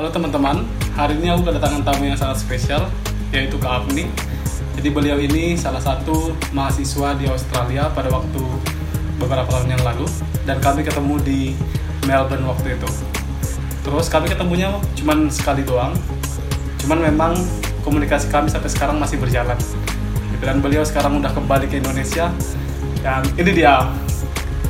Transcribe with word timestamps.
Halo 0.00 0.16
teman-teman, 0.16 0.64
hari 0.96 1.20
ini 1.20 1.28
aku 1.28 1.52
kedatangan 1.52 1.84
tamu 1.84 2.08
yang 2.08 2.16
sangat 2.16 2.40
spesial, 2.40 2.88
yaitu 3.36 3.60
Kak 3.60 3.84
Afni. 3.84 4.08
Jadi 4.72 4.88
beliau 4.88 5.20
ini 5.20 5.60
salah 5.60 5.76
satu 5.76 6.32
mahasiswa 6.56 7.12
di 7.20 7.28
Australia 7.28 7.92
pada 7.92 8.08
waktu 8.08 8.40
beberapa 9.20 9.44
tahun 9.52 9.76
yang 9.76 9.84
lalu, 9.84 10.08
dan 10.48 10.56
kami 10.64 10.88
ketemu 10.88 11.20
di 11.20 11.40
Melbourne 12.08 12.48
waktu 12.48 12.80
itu. 12.80 12.88
Terus 13.84 14.08
kami 14.08 14.32
ketemunya 14.32 14.72
cuman 14.96 15.28
sekali 15.28 15.68
doang, 15.68 15.92
cuman 16.80 17.04
memang 17.12 17.36
komunikasi 17.84 18.32
kami 18.32 18.48
sampai 18.48 18.72
sekarang 18.72 18.96
masih 18.96 19.20
berjalan. 19.20 19.60
Dan 20.40 20.64
beliau 20.64 20.80
sekarang 20.80 21.20
udah 21.20 21.28
kembali 21.36 21.68
ke 21.68 21.76
Indonesia, 21.76 22.32
dan 23.04 23.20
ini 23.36 23.52
dia 23.52 23.84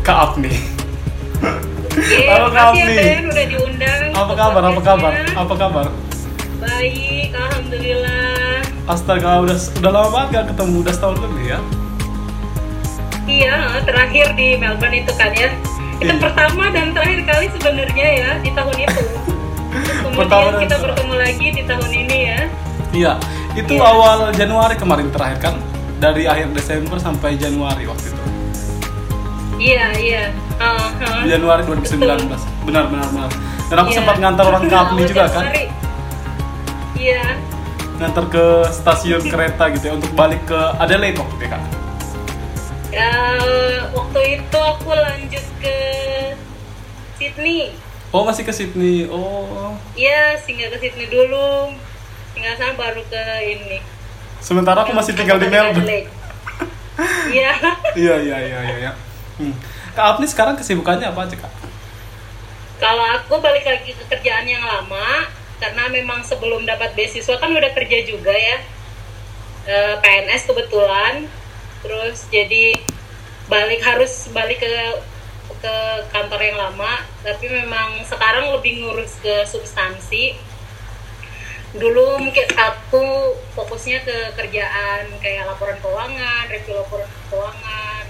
Kak 0.03 0.35
Afni. 0.35 0.80
Oke, 2.01 2.25
Halo, 2.33 2.49
ya. 2.49 2.73
Ben 2.97 3.29
udah 3.29 3.45
diundang. 3.45 4.03
Apa 4.17 4.33
kabar? 4.33 4.63
Apa 4.73 4.81
kabar? 4.81 5.13
podcastnya. 5.13 5.37
Apa 5.37 5.55
kabar? 5.61 5.87
Baik, 6.57 7.29
alhamdulillah. 7.37 8.65
Astaga, 8.89 9.31
udah 9.45 9.57
udah 9.85 9.91
lama 9.93 10.09
banget 10.09 10.29
gak 10.33 10.47
ketemu, 10.57 10.77
udah 10.81 10.93
setahun 10.97 11.19
lebih 11.21 11.45
ya. 11.45 11.59
Iya, 13.29 13.57
terakhir 13.85 14.27
di 14.33 14.49
Melbourne 14.57 14.97
itu 14.97 15.13
kan 15.13 15.29
ya. 15.37 15.53
Itu 16.01 16.09
Iya. 16.09 16.25
pertama 16.25 16.73
dan 16.73 16.97
terakhir 16.97 17.21
kali 17.29 17.47
sebenarnya 17.53 18.07
ya 18.17 18.31
di 18.41 18.51
tahun 18.57 18.77
itu. 18.81 19.03
Pertama 20.17 20.49
Kemudian 20.57 20.65
kita 20.65 20.77
bertemu 20.81 21.15
lagi 21.21 21.47
di 21.53 21.63
tahun 21.69 21.91
ini 21.93 22.19
ya. 22.25 22.41
Iya, 22.97 23.13
itu 23.61 23.73
Iya. 23.77 23.85
awal 23.85 24.19
Januari 24.33 24.75
kemarin 24.75 25.13
terakhir 25.13 25.39
kan? 25.39 25.55
Dari 26.01 26.25
akhir 26.25 26.57
Desember 26.57 26.97
sampai 26.97 27.37
Januari 27.37 27.85
waktu 27.85 28.09
itu. 28.09 28.20
Iya, 29.61 29.85
iya. 30.01 30.23
Ah, 30.57 30.89
ah. 30.89 31.21
Januari 31.29 31.63
2019. 31.69 32.01
Benar, 32.65 32.89
benar, 32.89 33.07
benar. 33.13 33.31
Dan 33.69 33.77
aku 33.77 33.91
Iya. 33.93 33.99
sempat 34.01 34.17
ngantar 34.17 34.45
orang 34.49 34.63
ke 34.65 34.75
Apni 34.75 35.03
juga 35.05 35.25
kan? 35.29 35.45
Iya. 36.97 37.25
Ngantar 38.01 38.25
ke 38.33 38.45
stasiun 38.73 39.21
kereta 39.29 39.69
gitu 39.77 39.85
ya 39.85 39.95
untuk 40.01 40.13
balik 40.17 40.41
ke 40.49 40.57
Adelaide 40.81 41.21
waktu 41.21 41.35
itu 41.37 41.45
ya, 41.45 41.51
Kak. 41.53 41.63
Eh, 42.91 43.79
waktu 43.93 44.21
itu 44.35 44.59
aku 44.59 44.91
lanjut 44.91 45.47
ke 45.61 45.77
Sydney. 47.21 47.77
Oh, 48.11 48.25
masih 48.25 48.43
ke 48.43 48.51
Sydney. 48.51 49.07
Oh. 49.07 49.77
Iya, 49.93 50.41
singgah 50.41 50.73
ke 50.73 50.81
Sydney 50.81 51.07
dulu. 51.07 51.77
Singgah 52.33 52.57
sana 52.57 52.73
baru 52.75 53.05
ke 53.07 53.23
ini. 53.45 53.79
Sementara 54.41 54.83
aku 54.83 54.97
masih 54.97 55.13
tinggal 55.13 55.37
di 55.37 55.47
Melbourne. 55.47 56.09
Iya. 57.31 57.57
Iya, 57.97 58.15
iya, 58.21 58.37
iya, 58.45 58.61
iya, 58.61 58.77
iya. 58.77 58.93
Hmm. 59.41 59.57
Kak 59.97 60.05
Apni 60.05 60.29
sekarang 60.29 60.53
kesibukannya 60.61 61.09
apa 61.09 61.25
aja, 61.25 61.37
Kak? 61.41 61.53
Kalau 62.77 63.05
aku 63.17 63.41
balik 63.41 63.65
lagi 63.65 63.97
ke 63.97 64.05
kerjaan 64.05 64.45
yang 64.45 64.61
lama, 64.61 65.25
karena 65.57 65.89
memang 65.89 66.21
sebelum 66.21 66.69
dapat 66.69 66.93
beasiswa 66.93 67.41
kan 67.41 67.49
udah 67.49 67.73
kerja 67.73 68.05
juga 68.05 68.37
ya. 68.37 68.61
Eh, 69.65 69.95
PNS 69.97 70.45
kebetulan. 70.45 71.25
Terus 71.81 72.29
jadi 72.29 72.77
balik 73.49 73.81
harus 73.81 74.29
balik 74.29 74.61
ke 74.61 74.75
ke 75.61 75.77
kantor 76.13 76.41
yang 76.41 76.57
lama, 76.61 77.05
tapi 77.25 77.49
memang 77.49 78.01
sekarang 78.05 78.53
lebih 78.53 78.85
ngurus 78.85 79.21
ke 79.25 79.45
substansi. 79.49 80.37
Dulu 81.77 82.21
mungkin 82.21 82.45
aku 82.57 83.37
fokusnya 83.57 84.05
ke 84.05 84.37
kerjaan 84.37 85.09
kayak 85.21 85.49
laporan 85.49 85.81
keuangan, 85.81 86.45
review 86.49 86.77
laporan 86.77 87.09
keuangan 87.29 88.01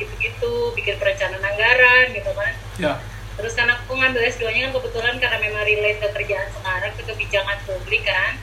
gitu-gitu, 0.00 0.72
bikin 0.72 0.96
perencanaan 0.96 1.44
anggaran 1.44 2.06
gitu 2.16 2.30
kan. 2.32 2.54
Ya. 2.80 2.92
Terus 3.36 3.52
karena 3.56 3.76
aku 3.76 3.96
ngambil 3.96 4.20
S2-nya 4.26 4.68
kan 4.68 4.72
kebetulan 4.80 5.16
karena 5.16 5.38
memang 5.40 5.62
relate 5.64 6.00
ke 6.00 6.08
kerjaan 6.12 6.48
sekarang, 6.52 6.92
ke 6.96 7.02
kebijakan 7.04 7.58
publik 7.68 8.02
kan. 8.04 8.40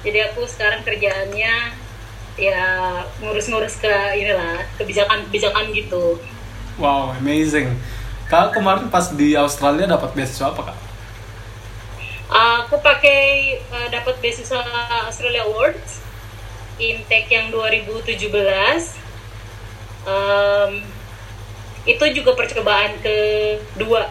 Jadi 0.00 0.18
aku 0.32 0.48
sekarang 0.48 0.80
kerjaannya 0.84 1.54
ya 2.40 2.62
ngurus-ngurus 3.20 3.76
ke 3.80 3.94
inilah, 4.16 4.64
kebijakan-kebijakan 4.80 5.76
gitu. 5.76 6.16
Wow, 6.80 7.12
amazing. 7.20 7.76
Kak 8.30 8.56
kemarin 8.56 8.88
pas 8.88 9.10
di 9.12 9.34
Australia 9.36 9.90
dapat 9.90 10.14
beasiswa 10.16 10.54
apa, 10.54 10.72
Kak? 10.72 10.78
Aku 12.30 12.78
pakai 12.78 13.20
eh, 13.58 13.88
dapat 13.90 14.22
beasiswa 14.22 14.62
Australia 15.10 15.44
Awards 15.50 15.98
intake 16.80 17.28
yang 17.28 17.52
2017. 17.52 18.99
Em, 20.04 20.72
itu 21.84 22.04
juga 22.16 22.36
percobaan 22.36 22.92
kedua. 23.00 24.08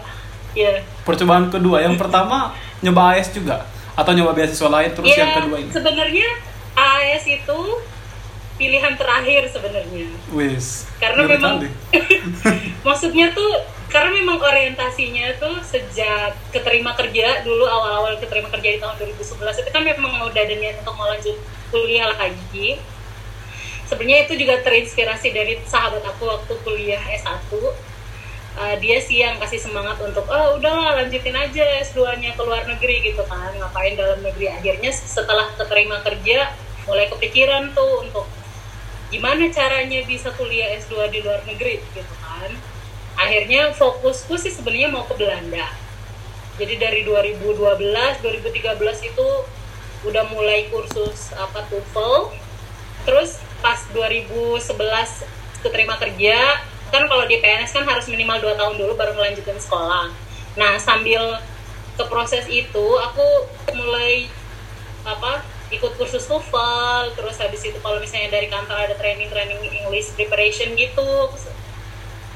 Ya. 0.53 0.81
Percobaan 1.05 1.50
kedua, 1.50 1.81
yang 1.81 1.95
pertama 1.95 2.53
nyoba 2.81 3.13
AS 3.13 3.29
juga 3.29 3.66
atau 3.94 4.11
nyoba 4.16 4.31
beasiswa 4.31 4.69
lain 4.72 4.89
terus 4.95 5.11
Ya, 5.11 5.17
yang 5.22 5.33
kedua 5.44 5.57
ini. 5.59 5.69
sebenarnya 5.69 6.27
AS 6.73 7.25
itu 7.27 7.59
pilihan 8.55 8.94
terakhir 8.95 9.47
sebenarnya. 9.47 10.07
Wis. 10.31 10.88
Karena 11.00 11.22
memang 11.23 11.63
maksudnya 12.88 13.31
tuh 13.31 13.51
karena 13.89 14.13
memang 14.13 14.38
orientasinya 14.38 15.33
tuh 15.41 15.57
sejak 15.66 16.38
keterima 16.53 16.94
kerja 16.94 17.41
dulu 17.41 17.66
awal-awal 17.66 18.13
keterima 18.21 18.51
kerja 18.53 18.77
di 18.77 18.79
tahun 18.79 18.95
2011 19.01 19.63
itu 19.66 19.69
kan 19.73 19.81
memang 19.81 20.29
udah 20.29 20.41
ada 20.45 20.56
niat 20.56 20.77
untuk 20.85 20.94
mau 20.94 21.09
lanjut 21.09 21.35
kuliah 21.71 22.09
lagi. 22.13 22.77
Sebenarnya 23.89 24.29
itu 24.29 24.45
juga 24.45 24.61
terinspirasi 24.61 25.33
dari 25.33 25.57
sahabat 25.66 26.05
aku 26.05 26.29
waktu 26.29 26.53
kuliah 26.61 27.01
S1. 27.09 27.50
Uh, 28.59 28.75
dia 28.77 29.01
sih 29.01 29.25
yang 29.25 29.41
kasih 29.41 29.57
semangat 29.57 29.97
untuk 30.03 30.29
oh 30.29 30.61
udahlah 30.61 31.01
lanjutin 31.01 31.33
aja 31.33 31.66
S2-nya 31.81 32.38
ke 32.38 32.41
luar 32.45 32.69
negeri 32.69 33.01
gitu 33.01 33.25
kan. 33.25 33.50
Ngapain 33.57 33.97
dalam 33.97 34.22
negeri? 34.22 34.53
Akhirnya 34.53 34.94
setelah 34.94 35.50
keterima 35.57 36.05
kerja 36.05 36.53
mulai 36.85 37.09
kepikiran 37.09 37.73
tuh 37.73 38.05
untuk 38.05 38.29
gimana 39.09 39.50
caranya 39.50 40.06
bisa 40.06 40.29
kuliah 40.38 40.77
S2 40.77 41.09
di 41.09 41.25
luar 41.25 41.41
negeri 41.50 41.81
gitu 41.97 42.13
kan. 42.21 42.53
Akhirnya 43.17 43.73
fokusku 43.73 44.38
sih 44.38 44.53
sebenarnya 44.53 44.94
mau 44.94 45.09
ke 45.09 45.17
Belanda. 45.17 45.66
Jadi 46.61 46.77
dari 46.77 47.01
2012 47.09 47.57
2013 48.21 49.09
itu 49.09 49.27
udah 50.06 50.23
mulai 50.29 50.69
kursus 50.69 51.33
apa 51.33 51.66
TOEFL. 51.73 52.38
Terus 53.09 53.48
pas 53.59 53.79
2011 53.91 54.63
keterima 55.59 55.99
kerja 55.99 56.37
kan 56.89 57.05
kalau 57.05 57.25
di 57.29 57.37
PNS 57.37 57.71
kan 57.75 57.85
harus 57.85 58.09
minimal 58.09 58.41
2 58.41 58.57
tahun 58.57 58.75
dulu 58.81 58.93
baru 58.97 59.13
melanjutkan 59.13 59.57
sekolah. 59.61 60.09
Nah 60.57 60.73
sambil 60.81 61.37
ke 61.93 62.03
proses 62.09 62.47
itu 62.49 62.85
aku 62.97 63.25
mulai 63.75 64.25
apa 65.05 65.45
ikut 65.69 65.95
kursus 66.01 66.25
TOEFL 66.25 67.13
terus 67.13 67.37
habis 67.37 67.61
itu 67.61 67.77
kalau 67.77 68.01
misalnya 68.01 68.33
dari 68.33 68.49
kantor 68.49 68.89
ada 68.89 68.95
training 68.97 69.29
training 69.29 69.61
English 69.61 70.09
preparation 70.17 70.73
gitu 70.73 71.29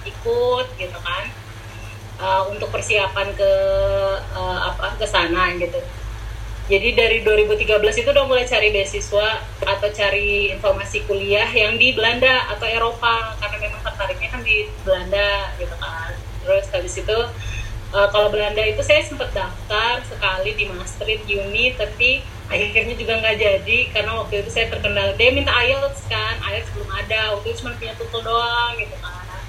ikut 0.05 0.67
gitu 0.78 1.00
kan. 1.01 1.25
Uh, 2.13 2.45
untuk 2.53 2.69
persiapan 2.69 3.34
ke 3.34 3.51
uh, 4.38 4.59
apa 4.69 4.95
ke 5.01 5.03
sana 5.09 5.50
gitu 5.57 5.81
jadi 6.63 6.96
dari 6.96 7.18
2013 7.28 7.75
itu 7.84 8.09
udah 8.16 8.24
mulai 8.24 8.47
cari 8.47 8.72
beasiswa 8.72 9.44
atau 9.68 9.90
cari 9.91 10.56
informasi 10.56 11.03
kuliah 11.03 11.47
yang 11.51 11.75
di 11.75 11.91
Belanda 11.91 12.47
atau 12.56 12.63
Eropa 12.63 13.35
karena 13.35 13.57
memang 13.68 13.84
tertariknya 13.84 14.29
kan 14.31 14.41
di 14.47 14.72
Belanda 14.88 15.52
gitu 15.59 15.75
kan. 15.75 16.16
Terus 16.40 16.66
habis 16.72 16.96
itu 16.96 17.18
uh, 17.91 18.07
kalau 18.16 18.31
Belanda 18.31 18.63
itu 18.63 18.79
saya 18.79 19.03
sempat 19.03 19.35
daftar 19.35 20.07
sekali 20.07 20.56
di 20.56 20.72
Maastricht 20.72 21.28
Uni 21.28 21.75
tapi 21.75 22.23
akhirnya 22.47 22.96
juga 22.96 23.19
nggak 23.19 23.38
jadi 23.44 23.78
karena 23.91 24.12
waktu 24.23 24.47
itu 24.47 24.50
saya 24.56 24.72
terkendala. 24.72 25.19
Dia 25.19 25.35
minta 25.35 25.52
IELTS 25.52 26.07
kan 26.07 26.40
IELTS 26.47 26.72
belum 26.79 26.90
ada 26.96 27.35
waktu 27.35 27.52
itu 27.52 27.59
cuma 27.59 27.75
punya 27.75 27.91
tutul 28.00 28.23
doang 28.23 28.79
gitu 28.79 28.96
kan. 29.03 29.44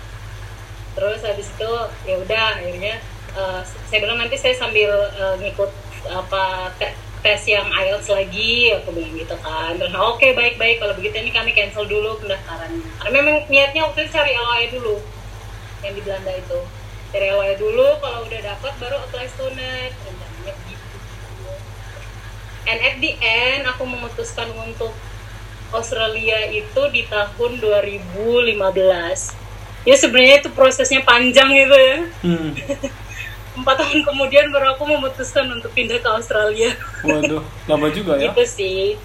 Terus 0.98 1.22
habis 1.22 1.47
itu 1.47 1.72
ya 2.10 2.19
udah 2.19 2.58
akhirnya 2.58 2.98
uh, 3.38 3.62
saya 3.62 4.03
bilang 4.03 4.19
nanti 4.19 4.34
saya 4.34 4.58
sambil 4.58 4.91
uh, 5.14 5.38
ngikut 5.38 5.84
apa 6.10 6.72
te- 6.76 6.97
tes 7.24 7.41
yang 7.48 7.65
IELTS 7.72 8.12
lagi 8.12 8.72
aku 8.77 8.92
bilang 8.92 9.16
gitu 9.16 9.36
kan. 9.41 9.77
Terus 9.80 9.95
oke 9.97 10.27
baik 10.36 10.60
baik 10.60 10.77
kalau 10.83 10.95
begitu 10.97 11.16
ini 11.24 11.33
kami 11.33 11.56
cancel 11.56 11.89
dulu 11.89 12.21
pendaftarannya. 12.21 12.84
Karena 13.01 13.10
memang 13.12 13.36
niatnya 13.48 13.89
waktu 13.89 14.04
itu 14.04 14.10
cari 14.12 14.33
LOA 14.36 14.62
dulu 14.68 14.97
yang 15.80 15.92
di 15.97 16.03
Belanda 16.04 16.33
itu. 16.36 16.60
Cari 17.15 17.27
LOA 17.33 17.53
dulu 17.56 17.86
kalau 18.04 18.28
udah 18.28 18.41
dapat 18.45 18.72
baru 18.77 18.97
apply 19.09 19.27
student 19.33 19.92
rencananya 20.04 20.53
begitu 20.60 20.84
and 22.65 22.80
at 22.80 22.97
the 23.01 23.12
end 23.21 23.68
aku 23.68 23.84
memutuskan 23.84 24.48
untuk 24.56 24.92
Australia 25.72 26.48
itu 26.48 26.83
di 26.92 27.04
tahun 27.09 27.60
2015 27.60 28.54
ya 29.84 29.95
sebenarnya 30.01 30.36
itu 30.41 30.51
prosesnya 30.56 31.04
panjang 31.04 31.51
gitu 31.53 31.77
ya. 31.77 31.98
Hmm. 32.24 32.51
empat 33.54 33.77
tahun 33.86 34.03
kemudian 34.03 34.51
baru 34.51 34.74
aku 34.74 34.84
memutuskan 34.86 35.47
untuk 35.54 35.71
pindah 35.71 36.03
ke 36.03 36.09
Australia. 36.10 36.74
Waduh, 37.06 37.42
lama 37.71 37.86
juga 37.95 38.18
ya. 38.18 38.30
gitu 38.30 38.42
sih. 38.45 38.98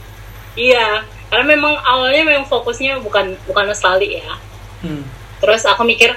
Iya 0.58 1.06
karena 1.30 1.46
memang 1.46 1.78
awalnya 1.86 2.26
memang 2.26 2.50
fokusnya 2.50 3.00
bukan 3.06 3.38
bukan 3.46 3.66
Australia 3.70 4.26
ya. 4.26 4.36
Hmm. 4.80 5.04
terus 5.44 5.68
aku 5.68 5.84
mikir 5.84 6.16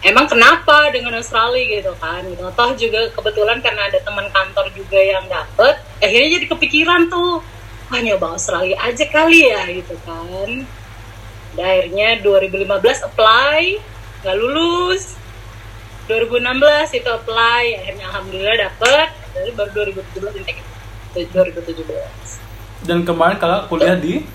emang 0.00 0.24
kenapa 0.28 0.88
dengan 0.90 1.16
Australia? 1.16 1.62
Gitu 1.62 1.94
kan. 2.02 2.26
Gitu. 2.26 2.42
toh 2.42 2.70
juga 2.74 3.00
kebetulan 3.14 3.62
karena 3.62 3.86
ada 3.88 3.98
teman 4.02 4.26
kantor 4.28 4.66
juga 4.74 4.98
yang 4.98 5.24
dapet 5.30 5.78
akhirnya 6.02 6.28
jadi 6.42 6.46
kepikiran 6.50 7.06
tuh 7.08 7.40
wah 7.88 8.00
nyoba 8.02 8.34
Australia 8.34 8.76
aja 8.82 9.06
kali 9.06 9.46
ya 9.46 9.62
gitu 9.70 9.94
kan. 10.02 10.66
Dan 11.54 11.62
akhirnya 11.62 12.18
2015 12.24 13.06
apply 13.06 13.62
nggak 14.22 14.36
lulus 14.38 15.21
2016 16.10 16.98
itu 16.98 17.08
apply 17.08 17.62
akhirnya 17.78 18.04
alhamdulillah 18.10 18.56
dapet 18.70 19.08
dari 19.32 19.50
baru 19.54 19.70
2017 19.92 20.40
intake 20.42 20.62
2017 21.14 22.86
dan 22.88 23.06
kemarin 23.06 23.36
kalau 23.38 23.66
kuliah 23.70 23.94
di 23.94 24.26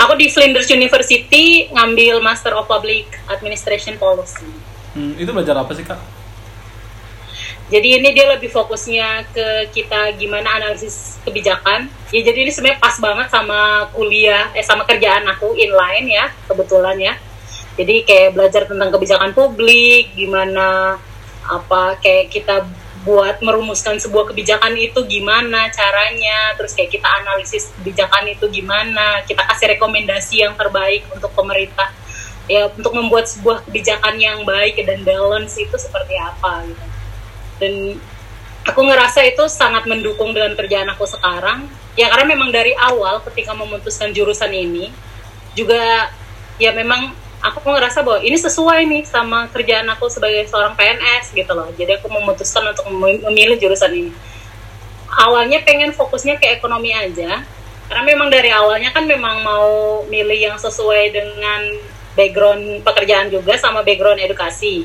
Aku 0.00 0.16
di 0.16 0.32
Flinders 0.32 0.70
University 0.72 1.68
ngambil 1.68 2.24
Master 2.24 2.56
of 2.56 2.64
Public 2.64 3.04
Administration 3.28 4.00
Policy. 4.00 4.48
Hmm, 4.96 5.12
itu 5.20 5.28
belajar 5.28 5.60
apa 5.60 5.76
sih 5.76 5.84
kak? 5.84 6.00
Jadi 7.68 8.00
ini 8.00 8.16
dia 8.16 8.24
lebih 8.32 8.48
fokusnya 8.48 9.28
ke 9.28 9.46
kita 9.76 10.16
gimana 10.16 10.56
analisis 10.56 11.20
kebijakan. 11.20 11.92
Ya 12.08 12.24
jadi 12.24 12.48
ini 12.48 12.50
sebenarnya 12.54 12.80
pas 12.80 12.96
banget 12.96 13.28
sama 13.28 13.92
kuliah, 13.92 14.48
eh 14.56 14.64
sama 14.64 14.88
kerjaan 14.88 15.28
aku 15.28 15.52
inline 15.52 16.08
ya, 16.08 16.32
kebetulan 16.48 16.96
ya. 16.96 17.14
Jadi 17.78 18.02
kayak 18.02 18.34
belajar 18.34 18.66
tentang 18.66 18.90
kebijakan 18.90 19.30
publik, 19.30 20.10
gimana 20.18 20.98
apa 21.46 21.94
kayak 22.02 22.28
kita 22.34 22.66
buat 23.06 23.40
merumuskan 23.40 23.96
sebuah 23.96 24.34
kebijakan 24.34 24.74
itu 24.76 25.00
gimana 25.06 25.70
caranya 25.70 26.52
terus 26.58 26.74
kayak 26.76 26.92
kita 26.92 27.08
analisis 27.08 27.72
kebijakan 27.80 28.28
itu 28.28 28.44
gimana 28.52 29.24
kita 29.24 29.46
kasih 29.48 29.78
rekomendasi 29.78 30.44
yang 30.44 30.58
terbaik 30.58 31.06
untuk 31.14 31.30
pemerintah. 31.32 31.94
Ya 32.48 32.66
untuk 32.72 32.96
membuat 32.96 33.28
sebuah 33.28 33.60
kebijakan 33.68 34.16
yang 34.16 34.40
baik 34.42 34.80
dan 34.82 35.04
balance 35.04 35.60
itu 35.60 35.76
seperti 35.76 36.16
apa 36.16 36.64
gitu. 36.64 36.84
Dan 37.60 37.74
aku 38.64 38.80
ngerasa 38.88 39.20
itu 39.28 39.44
sangat 39.52 39.84
mendukung 39.84 40.32
dengan 40.32 40.56
kerjaan 40.56 40.88
aku 40.90 41.04
sekarang. 41.04 41.68
Ya 41.94 42.08
karena 42.08 42.26
memang 42.34 42.48
dari 42.48 42.72
awal 42.74 43.20
ketika 43.28 43.52
memutuskan 43.52 44.16
jurusan 44.16 44.50
ini 44.50 44.90
juga 45.52 46.08
ya 46.56 46.72
memang 46.72 47.12
aku 47.38 47.62
ngerasa 47.62 48.02
bahwa 48.02 48.20
ini 48.22 48.38
sesuai 48.38 48.86
nih 48.86 49.02
sama 49.06 49.46
kerjaan 49.50 49.86
aku 49.94 50.10
sebagai 50.10 50.46
seorang 50.50 50.74
PNS 50.74 51.34
gitu 51.34 51.52
loh. 51.54 51.70
Jadi 51.74 51.98
aku 51.98 52.10
memutuskan 52.10 52.66
untuk 52.70 52.86
memilih 53.26 53.56
jurusan 53.58 53.94
ini. 53.94 54.12
Awalnya 55.08 55.62
pengen 55.64 55.94
fokusnya 55.94 56.36
ke 56.38 56.46
ekonomi 56.58 56.92
aja 56.94 57.42
karena 57.88 58.02
memang 58.04 58.28
dari 58.28 58.52
awalnya 58.52 58.92
kan 58.92 59.08
memang 59.08 59.40
mau 59.40 60.04
milih 60.04 60.52
yang 60.52 60.56
sesuai 60.60 61.08
dengan 61.08 61.60
background 62.12 62.84
pekerjaan 62.84 63.32
juga 63.32 63.56
sama 63.56 63.80
background 63.80 64.20
edukasi. 64.20 64.84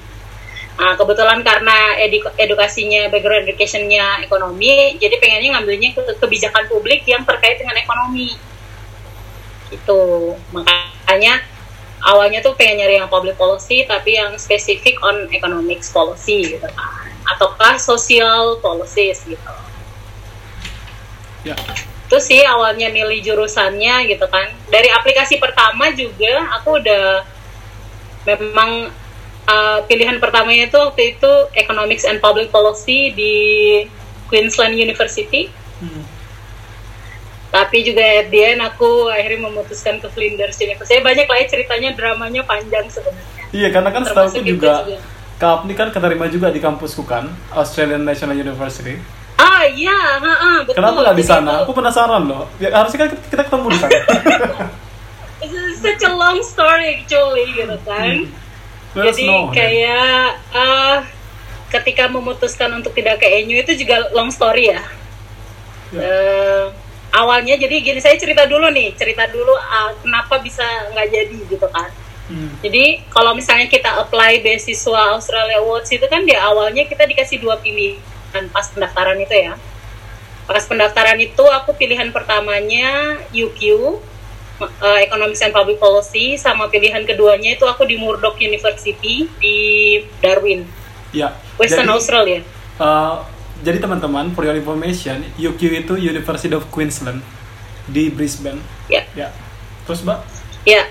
Nah, 0.73 0.97
kebetulan 0.97 1.45
karena 1.45 2.01
edu 2.01 2.25
edukasinya, 2.33 3.05
background 3.13 3.45
educationnya 3.45 4.25
ekonomi, 4.25 4.97
jadi 4.97 5.21
pengennya 5.21 5.53
ngambilnya 5.53 5.89
ke 5.93 6.01
kebijakan 6.17 6.65
publik 6.65 7.05
yang 7.05 7.21
terkait 7.21 7.61
dengan 7.61 7.77
ekonomi. 7.77 8.33
Itu 9.69 10.33
makanya 10.49 11.45
awalnya 12.03 12.43
tuh 12.43 12.53
pengen 12.59 12.83
nyari 12.83 12.99
yang 12.99 13.07
public 13.07 13.39
policy 13.39 13.87
tapi 13.87 14.19
yang 14.19 14.35
spesifik 14.35 14.99
on 15.01 15.31
economics 15.31 15.89
policy 15.89 16.59
gitu 16.59 16.67
kan. 16.67 17.07
Ataukah 17.35 17.79
social 17.79 18.59
policies 18.59 19.23
gitu. 19.23 19.51
Ya. 21.43 21.59
itu 22.03 22.21
sih 22.23 22.39
awalnya 22.45 22.93
milih 22.93 23.25
jurusannya 23.25 24.05
gitu 24.05 24.29
kan. 24.29 24.45
Dari 24.69 24.85
aplikasi 24.93 25.41
pertama 25.41 25.89
juga 25.97 26.45
aku 26.61 26.77
udah 26.77 27.25
memang 28.29 28.93
uh, 29.49 29.79
pilihan 29.89 30.21
pertamanya 30.21 30.69
itu 30.69 30.77
waktu 30.77 31.17
itu 31.17 31.31
economics 31.57 32.05
and 32.05 32.21
public 32.21 32.53
policy 32.53 33.09
di 33.17 33.35
Queensland 34.29 34.77
University 34.77 35.49
tapi 37.53 37.85
juga 37.85 38.01
at 38.01 38.33
the 38.33 38.41
end 38.41 38.65
aku 38.65 39.13
akhirnya 39.13 39.45
memutuskan 39.45 40.01
ke 40.01 40.09
Flinders 40.09 40.57
University 40.57 40.97
saya 40.97 41.05
banyak 41.05 41.29
lah 41.29 41.37
ya 41.37 41.45
ceritanya 41.45 41.89
dramanya 41.93 42.41
panjang 42.49 42.89
sebenarnya. 42.89 43.45
Iya 43.53 43.69
karena 43.69 43.89
kan 43.93 44.01
setahu 44.01 44.27
aku 44.33 44.41
juga, 44.41 44.73
juga. 44.81 44.97
Kak 45.37 45.69
ini 45.69 45.73
kan 45.77 45.93
keterima 45.93 46.25
juga 46.33 46.49
di 46.49 46.57
kampusku 46.57 47.05
kan 47.05 47.29
Australian 47.53 48.01
National 48.01 48.33
University. 48.33 48.97
Ah 49.37 49.69
iya 49.69 49.93
ha, 49.93 50.33
ha, 50.33 50.51
betul. 50.65 50.81
Kenapa 50.81 50.97
nggak 51.05 51.17
di 51.21 51.25
sana? 51.25 51.61
aku 51.61 51.77
penasaran 51.77 52.25
loh. 52.25 52.49
Ya, 52.57 52.73
harusnya 52.73 53.05
kan 53.05 53.09
kita 53.29 53.41
ketemu 53.45 53.67
di 53.69 53.77
sana. 53.77 53.93
It's 55.43 55.83
such 55.83 56.01
a 56.01 56.11
long 56.15 56.41
story 56.41 57.05
actually 57.05 57.53
gitu 57.53 57.77
kan. 57.85 58.25
Hmm. 58.25 58.97
jadi 58.97 59.25
know, 59.25 59.53
kayak 59.53 60.41
uh, 60.53 61.05
ketika 61.69 62.09
memutuskan 62.09 62.73
untuk 62.77 62.93
tidak 62.97 63.21
ke 63.21 63.29
ENU 63.29 63.61
itu 63.61 63.85
juga 63.85 64.09
long 64.13 64.33
story 64.33 64.73
ya. 64.73 64.81
Yeah. 65.93 66.01
Ya. 66.01 66.01
uh, 66.01 66.32
awalnya 67.23 67.55
jadi 67.55 67.79
gini 67.79 67.99
saya 68.03 68.19
cerita 68.19 68.43
dulu 68.43 68.67
nih 68.69 68.91
cerita 68.99 69.25
dulu 69.31 69.55
uh, 69.55 69.95
kenapa 70.03 70.43
bisa 70.43 70.63
nggak 70.91 71.07
jadi 71.07 71.37
gitu 71.47 71.67
kan. 71.71 71.89
Hmm. 72.23 72.55
jadi 72.63 73.03
kalau 73.11 73.35
misalnya 73.35 73.67
kita 73.67 73.99
apply 73.99 74.39
beasiswa 74.39 75.11
Australia 75.11 75.59
Awards 75.59 75.91
itu 75.91 76.07
kan 76.07 76.23
di 76.23 76.31
awalnya 76.31 76.87
kita 76.87 77.03
dikasih 77.03 77.43
dua 77.43 77.59
pilihan 77.59 78.47
pas 78.51 78.67
pendaftaran 78.71 79.19
itu 79.19 79.35
ya. 79.35 79.59
Pas 80.47 80.63
pendaftaran 80.63 81.19
itu 81.19 81.43
aku 81.43 81.75
pilihan 81.75 82.11
pertamanya 82.15 83.19
UQ 83.31 83.59
uh, 84.61 84.99
Economics 85.03 85.43
and 85.43 85.51
Public 85.51 85.79
Policy 85.83 86.39
sama 86.39 86.71
pilihan 86.71 87.03
keduanya 87.03 87.59
itu 87.59 87.67
aku 87.67 87.83
di 87.83 87.99
Murdoch 87.99 88.39
University 88.39 89.27
di 89.39 89.57
Darwin. 90.23 90.63
Ya 91.11 91.35
Western 91.59 91.87
jadi, 91.89 91.95
Australia. 91.95 92.39
uh, 92.81 93.21
jadi 93.63 93.79
teman-teman 93.79 94.35
for 94.35 94.43
your 94.43 94.59
information 94.59 95.23
UQ 95.39 95.61
itu 95.87 95.93
University 95.95 96.51
of 96.51 96.67
Queensland 96.67 97.23
di 97.87 98.11
Brisbane. 98.11 98.59
Ya. 98.91 99.07
Ya. 99.15 99.31
Terus 99.87 100.03
mbak? 100.03 100.19
Ya. 100.67 100.87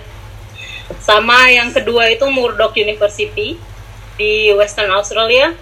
Sama 1.00 1.52
yang 1.52 1.72
kedua 1.72 2.08
itu 2.08 2.24
Murdoch 2.32 2.72
University 2.76 3.60
di 4.16 4.32
Western 4.56 4.92
Australia. 4.92 5.52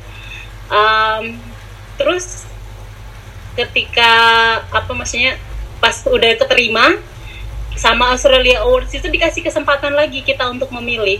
Um, 0.71 1.39
terus 1.99 2.47
ketika 3.59 4.13
apa 4.71 4.91
maksudnya 4.95 5.35
pas 5.83 6.07
udah 6.07 6.39
keterima 6.39 6.95
sama 7.75 8.15
Australia 8.15 8.63
Awards 8.63 8.95
itu 8.95 9.11
dikasih 9.11 9.43
kesempatan 9.43 9.99
lagi 9.99 10.23
kita 10.23 10.47
untuk 10.47 10.71
memilih 10.71 11.19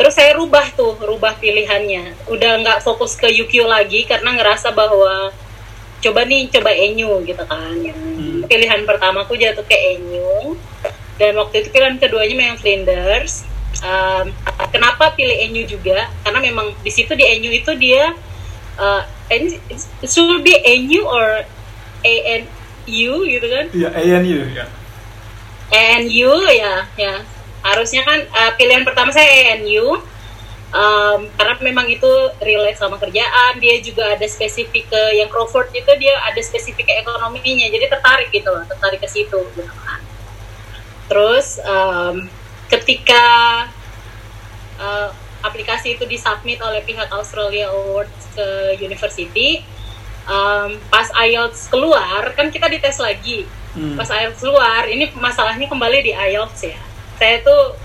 terus 0.00 0.16
saya 0.16 0.32
rubah 0.32 0.64
tuh 0.72 0.96
rubah 0.96 1.36
pilihannya. 1.36 2.16
Udah 2.32 2.64
nggak 2.64 2.80
fokus 2.80 3.20
ke 3.20 3.28
UQ 3.28 3.68
lagi 3.68 4.08
karena 4.08 4.32
ngerasa 4.32 4.72
bahwa 4.72 5.28
coba 6.00 6.24
nih 6.24 6.48
coba 6.48 6.72
ENU 6.72 7.20
gitu 7.28 7.44
kan. 7.44 7.76
Yang 7.76 8.00
hmm. 8.00 8.48
pilihan 8.48 8.80
pertamaku 8.88 9.36
jatuh 9.36 9.60
ke 9.68 9.76
ENU 9.76 10.56
dan 11.20 11.36
waktu 11.36 11.60
itu 11.60 11.68
pilihan 11.68 12.00
keduanya 12.00 12.32
memang 12.32 12.56
Flinders 12.56 13.44
um, 13.84 14.32
kenapa 14.72 15.12
pilih 15.12 15.36
ENU 15.36 15.68
juga? 15.68 16.08
Karena 16.24 16.40
memang 16.40 16.72
di 16.80 16.88
situ 16.88 17.12
di 17.12 17.20
ENU 17.20 17.52
itu 17.52 17.72
dia 17.76 18.16
uh, 18.80 19.04
it 19.28 19.60
should 20.08 20.40
be 20.40 20.56
ENU 20.64 21.04
or 21.04 21.44
ANU 22.00 23.12
gitu 23.28 23.46
kan? 23.52 23.68
Iya 23.76 23.88
ANU 23.92 24.48
ya. 24.48 24.64
ANU 25.70 26.32
ya 26.50 26.74
ya 26.96 27.14
harusnya 27.60 28.02
kan 28.04 28.18
uh, 28.24 28.52
pilihan 28.56 28.84
pertama 28.84 29.12
saya 29.12 29.56
ANU 29.56 30.00
um, 30.72 31.20
karena 31.36 31.54
memang 31.60 31.86
itu 31.90 32.10
relate 32.40 32.78
sama 32.78 32.96
kerjaan. 32.96 33.58
Dia 33.60 33.78
juga 33.84 34.16
ada 34.16 34.26
spesifik 34.26 34.88
ke 34.88 35.02
yang 35.20 35.28
Crawford 35.28 35.70
itu 35.74 35.90
dia 36.00 36.14
ada 36.24 36.40
spesifik 36.40 36.88
ke 36.88 36.94
ekonominya. 37.04 37.66
Jadi 37.68 37.86
tertarik 37.90 38.28
gitu 38.32 38.48
loh 38.48 38.64
tertarik 38.66 39.00
ke 39.02 39.08
situ 39.10 39.38
gitu 39.54 39.74
kan. 39.84 40.00
Terus 41.10 41.58
um, 41.66 42.30
ketika 42.70 43.24
uh, 44.78 45.10
aplikasi 45.42 45.98
itu 45.98 46.04
disubmit 46.06 46.60
oleh 46.62 46.84
pihak 46.84 47.08
Australia 47.10 47.72
Awards 47.72 48.30
ke 48.36 48.78
university 48.78 49.64
um, 50.28 50.78
pas 50.92 51.08
IELTS 51.16 51.66
keluar 51.68 52.30
kan 52.36 52.48
kita 52.48 52.70
dites 52.70 53.00
lagi. 53.00 53.44
Hmm. 53.70 53.94
pas 53.94 54.10
IELTS 54.10 54.42
keluar 54.42 54.82
ini 54.90 55.14
masalahnya 55.14 55.70
kembali 55.70 56.02
di 56.02 56.10
IELTS 56.10 56.74
ya 56.74 56.89
saya 57.20 57.44
tuh 57.44 57.76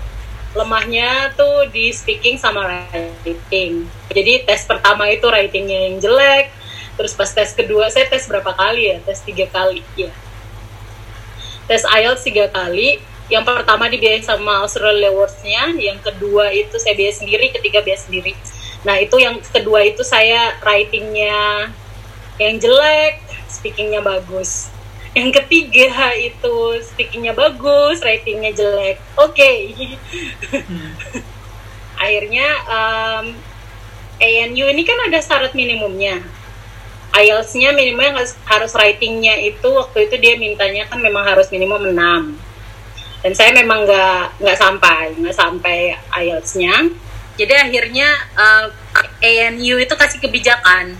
lemahnya 0.56 1.36
tuh 1.36 1.68
di 1.68 1.92
speaking 1.92 2.40
sama 2.40 2.64
writing. 2.64 3.84
Jadi 4.08 4.48
tes 4.48 4.64
pertama 4.64 5.04
itu 5.12 5.28
writingnya 5.28 5.92
yang 5.92 6.00
jelek, 6.00 6.48
terus 6.96 7.12
pas 7.12 7.28
tes 7.28 7.52
kedua 7.52 7.92
saya 7.92 8.08
tes 8.08 8.24
berapa 8.24 8.56
kali 8.56 8.96
ya? 8.96 8.96
Tes 9.04 9.20
tiga 9.20 9.44
kali 9.52 9.84
ya. 9.92 10.08
Tes 11.68 11.84
IELTS 11.84 12.24
tiga 12.24 12.48
kali. 12.48 13.04
Yang 13.26 13.42
pertama 13.42 13.90
dibiayai 13.90 14.22
sama 14.22 14.62
Australia 14.62 15.10
Awards-nya, 15.10 15.74
yang 15.82 15.98
kedua 15.98 16.54
itu 16.54 16.78
saya 16.78 16.94
biaya 16.94 17.10
sendiri, 17.10 17.50
ketiga 17.50 17.82
biaya 17.82 17.98
sendiri. 17.98 18.38
Nah 18.86 19.02
itu 19.02 19.18
yang 19.18 19.42
kedua 19.42 19.82
itu 19.82 20.06
saya 20.06 20.54
writingnya 20.62 21.68
yang 22.38 22.54
jelek, 22.62 23.18
speakingnya 23.50 23.98
bagus 23.98 24.70
yang 25.16 25.32
ketiga 25.32 26.12
itu 26.12 26.56
speakingnya 26.84 27.32
bagus 27.32 28.04
ratingnya 28.04 28.52
jelek. 28.52 29.00
Oke. 29.16 29.32
Okay. 29.32 29.56
hmm. 30.52 30.92
akhirnya 31.96 32.48
um, 32.68 33.26
ANU 34.20 34.64
ini 34.68 34.82
kan 34.84 34.98
ada 35.08 35.16
syarat 35.24 35.56
minimumnya. 35.56 36.20
IELTS-nya 37.16 37.72
minimal 37.72 38.12
harus 38.44 38.72
writing-nya 38.76 39.40
itu 39.40 39.64
waktu 39.72 40.04
itu 40.04 40.20
dia 40.20 40.36
mintanya 40.36 40.84
kan 40.84 41.00
memang 41.00 41.24
harus 41.24 41.48
minimum 41.48 41.96
6 41.96 41.96
dan 43.24 43.32
saya 43.32 43.56
memang 43.56 43.88
nggak 43.88 44.36
nggak 44.36 44.58
sampai 44.58 45.16
nggak 45.16 45.32
sampai 45.32 45.96
IELTS-nya 46.12 46.92
jadi 47.40 47.64
akhirnya 47.64 48.08
uh, 48.36 48.68
ANU 49.24 49.80
itu 49.80 49.94
kasih 49.96 50.20
kebijakan 50.20 50.92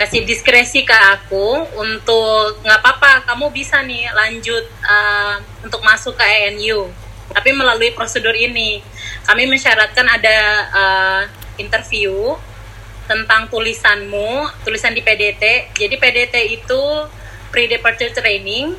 kasih 0.00 0.24
diskresi 0.24 0.88
ke 0.88 0.96
aku 0.96 1.68
untuk 1.76 2.56
nggak 2.64 2.80
apa-apa 2.80 3.28
kamu 3.28 3.52
bisa 3.52 3.84
nih 3.84 4.08
lanjut 4.16 4.64
uh, 4.80 5.36
untuk 5.60 5.84
masuk 5.84 6.16
ke 6.16 6.24
ANU 6.24 6.88
tapi 7.36 7.52
melalui 7.52 7.92
prosedur 7.92 8.32
ini 8.32 8.80
kami 9.28 9.44
mensyaratkan 9.44 10.08
ada 10.08 10.38
uh, 10.72 11.22
interview 11.60 12.32
tentang 13.04 13.52
tulisanmu 13.52 14.48
tulisan 14.64 14.96
di 14.96 15.04
PDT 15.04 15.76
jadi 15.76 15.94
PDT 16.00 16.34
itu 16.56 16.80
pre-departure 17.50 18.14
training. 18.14 18.78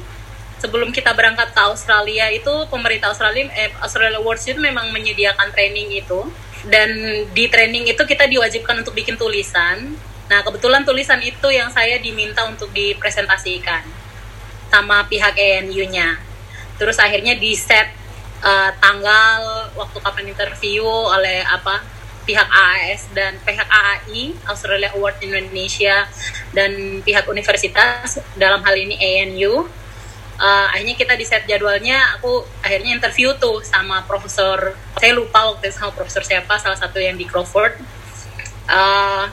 Sebelum 0.64 0.94
kita 0.96 1.12
berangkat 1.12 1.52
ke 1.52 1.62
Australia 1.62 2.32
itu 2.32 2.50
pemerintah 2.72 3.12
Australia 3.12 3.50
eh, 3.54 3.74
Australia 3.84 4.18
Awards 4.18 4.48
itu 4.48 4.58
memang 4.58 4.90
menyediakan 4.96 5.52
training 5.54 6.02
itu. 6.02 6.26
Dan 6.66 6.90
di 7.34 7.50
training 7.50 7.90
itu 7.90 8.02
kita 8.06 8.30
diwajibkan 8.30 8.86
untuk 8.86 8.94
bikin 8.94 9.18
tulisan 9.18 9.98
Nah, 10.32 10.40
kebetulan 10.48 10.88
tulisan 10.88 11.20
itu 11.20 11.52
yang 11.52 11.68
saya 11.68 12.00
diminta 12.00 12.48
untuk 12.48 12.72
dipresentasikan 12.72 13.84
sama 14.72 15.04
pihak 15.12 15.36
ENU-nya. 15.36 16.16
Terus 16.80 16.96
akhirnya 16.96 17.36
di 17.36 17.52
set 17.52 17.92
uh, 18.40 18.72
tanggal 18.80 19.68
waktu 19.76 19.98
kapan 20.00 20.32
interview 20.32 20.88
oleh 20.88 21.44
apa 21.44 21.84
pihak 22.24 22.48
AAS 22.48 23.12
dan 23.12 23.36
pihak 23.44 23.68
AAI 23.68 24.32
Australia 24.48 24.96
Award 24.96 25.20
Indonesia 25.20 26.08
dan 26.56 27.04
pihak 27.04 27.28
universitas 27.28 28.24
dalam 28.40 28.64
hal 28.64 28.76
ini 28.78 28.96
ANU 28.96 29.68
uh, 30.38 30.68
akhirnya 30.70 30.96
kita 30.96 31.14
di 31.18 31.26
set 31.26 31.50
jadwalnya 31.50 32.18
aku 32.18 32.46
akhirnya 32.62 32.94
interview 32.94 33.34
tuh 33.42 33.66
sama 33.66 34.06
profesor 34.06 34.78
saya 35.02 35.18
lupa 35.18 35.50
waktu 35.50 35.74
itu 35.74 35.82
sama 35.82 35.92
profesor 35.98 36.22
siapa 36.22 36.62
salah 36.62 36.78
satu 36.78 37.02
yang 37.02 37.18
di 37.18 37.26
Crawford 37.26 37.82
uh, 38.70 39.26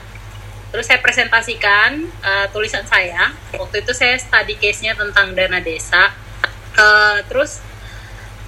Terus 0.69 0.85
saya 0.85 0.99
presentasikan 1.01 2.05
uh, 2.21 2.45
tulisan 2.53 2.85
saya. 2.85 3.33
Waktu 3.57 3.81
itu 3.81 3.91
saya 3.93 4.15
study 4.21 4.55
case-nya 4.57 4.93
tentang 4.93 5.33
dana 5.33 5.57
desa. 5.57 6.13
Uh, 6.77 7.19
terus 7.25 7.59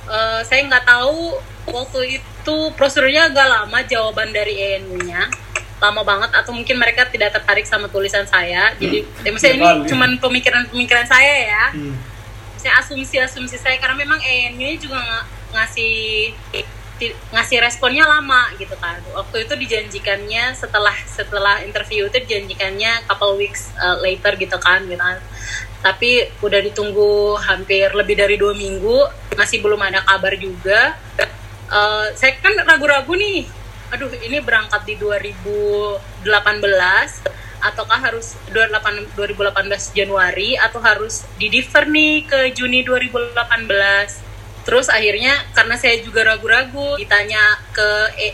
uh, 0.06 0.42
saya 0.46 0.66
nggak 0.70 0.86
tahu 0.86 1.42
waktu 1.70 2.22
itu 2.22 2.58
prosedurnya 2.78 3.30
agak 3.30 3.48
lama 3.50 3.80
jawaban 3.86 4.34
dari 4.34 4.58
ENU-nya 4.58 5.30
lama 5.82 6.02
banget 6.06 6.30
atau 6.38 6.54
mungkin 6.54 6.78
mereka 6.78 7.10
tidak 7.10 7.34
tertarik 7.34 7.66
sama 7.66 7.90
tulisan 7.90 8.26
saya 8.30 8.70
jadi 8.78 9.02
hmm. 9.02 9.26
ya, 9.26 9.30
maksudnya 9.34 9.56
ini 9.58 9.66
kali. 9.66 9.90
cuman 9.90 10.12
pemikiran-pemikiran 10.22 11.06
saya 11.10 11.34
ya 11.50 11.64
hmm. 11.74 11.96
saya 12.62 12.78
asumsi-asumsi 12.86 13.58
saya 13.58 13.82
karena 13.82 13.98
memang 13.98 14.22
ENU-nya 14.22 14.78
juga 14.78 15.02
ng 15.02 15.10
ngasih 15.52 16.32
ngasih 17.34 17.58
responnya 17.64 18.06
lama 18.06 18.54
gitu 18.62 18.78
kan. 18.78 19.02
Waktu 19.18 19.50
itu 19.50 19.54
dijanjikannya 19.58 20.54
setelah 20.54 20.94
setelah 21.10 21.66
interview 21.66 22.06
itu 22.06 22.18
dijanjikannya 22.22 23.08
couple 23.10 23.40
weeks 23.42 23.74
uh, 23.82 23.98
later 23.98 24.38
gitu 24.38 24.58
kan 24.62 24.86
gitu 24.86 25.02
kan. 25.02 25.18
Tapi 25.82 26.30
udah 26.46 26.62
ditunggu 26.62 27.42
hampir 27.42 27.90
lebih 27.98 28.14
dari 28.14 28.38
dua 28.38 28.54
minggu 28.54 29.10
masih 29.34 29.66
belum 29.66 29.82
ada 29.82 30.06
kabar 30.06 30.38
juga. 30.38 30.94
Uh, 31.72 32.12
saya 32.14 32.36
kan 32.38 32.54
ragu-ragu 32.68 33.16
nih 33.16 33.48
aduh 33.92 34.08
ini 34.24 34.40
berangkat 34.40 34.88
di 34.88 34.96
2018 34.96 36.24
ataukah 37.60 38.00
harus 38.00 38.40
2018 38.56 39.52
Januari 39.92 40.56
atau 40.56 40.80
harus 40.80 41.28
di 41.36 41.52
nih 41.52 42.24
ke 42.24 42.40
Juni 42.56 42.88
2018 42.88 44.31
terus 44.62 44.88
akhirnya 44.88 45.34
karena 45.58 45.76
saya 45.76 46.00
juga 46.06 46.22
ragu-ragu 46.28 46.98
ditanya 47.02 47.42
ke 47.74 47.90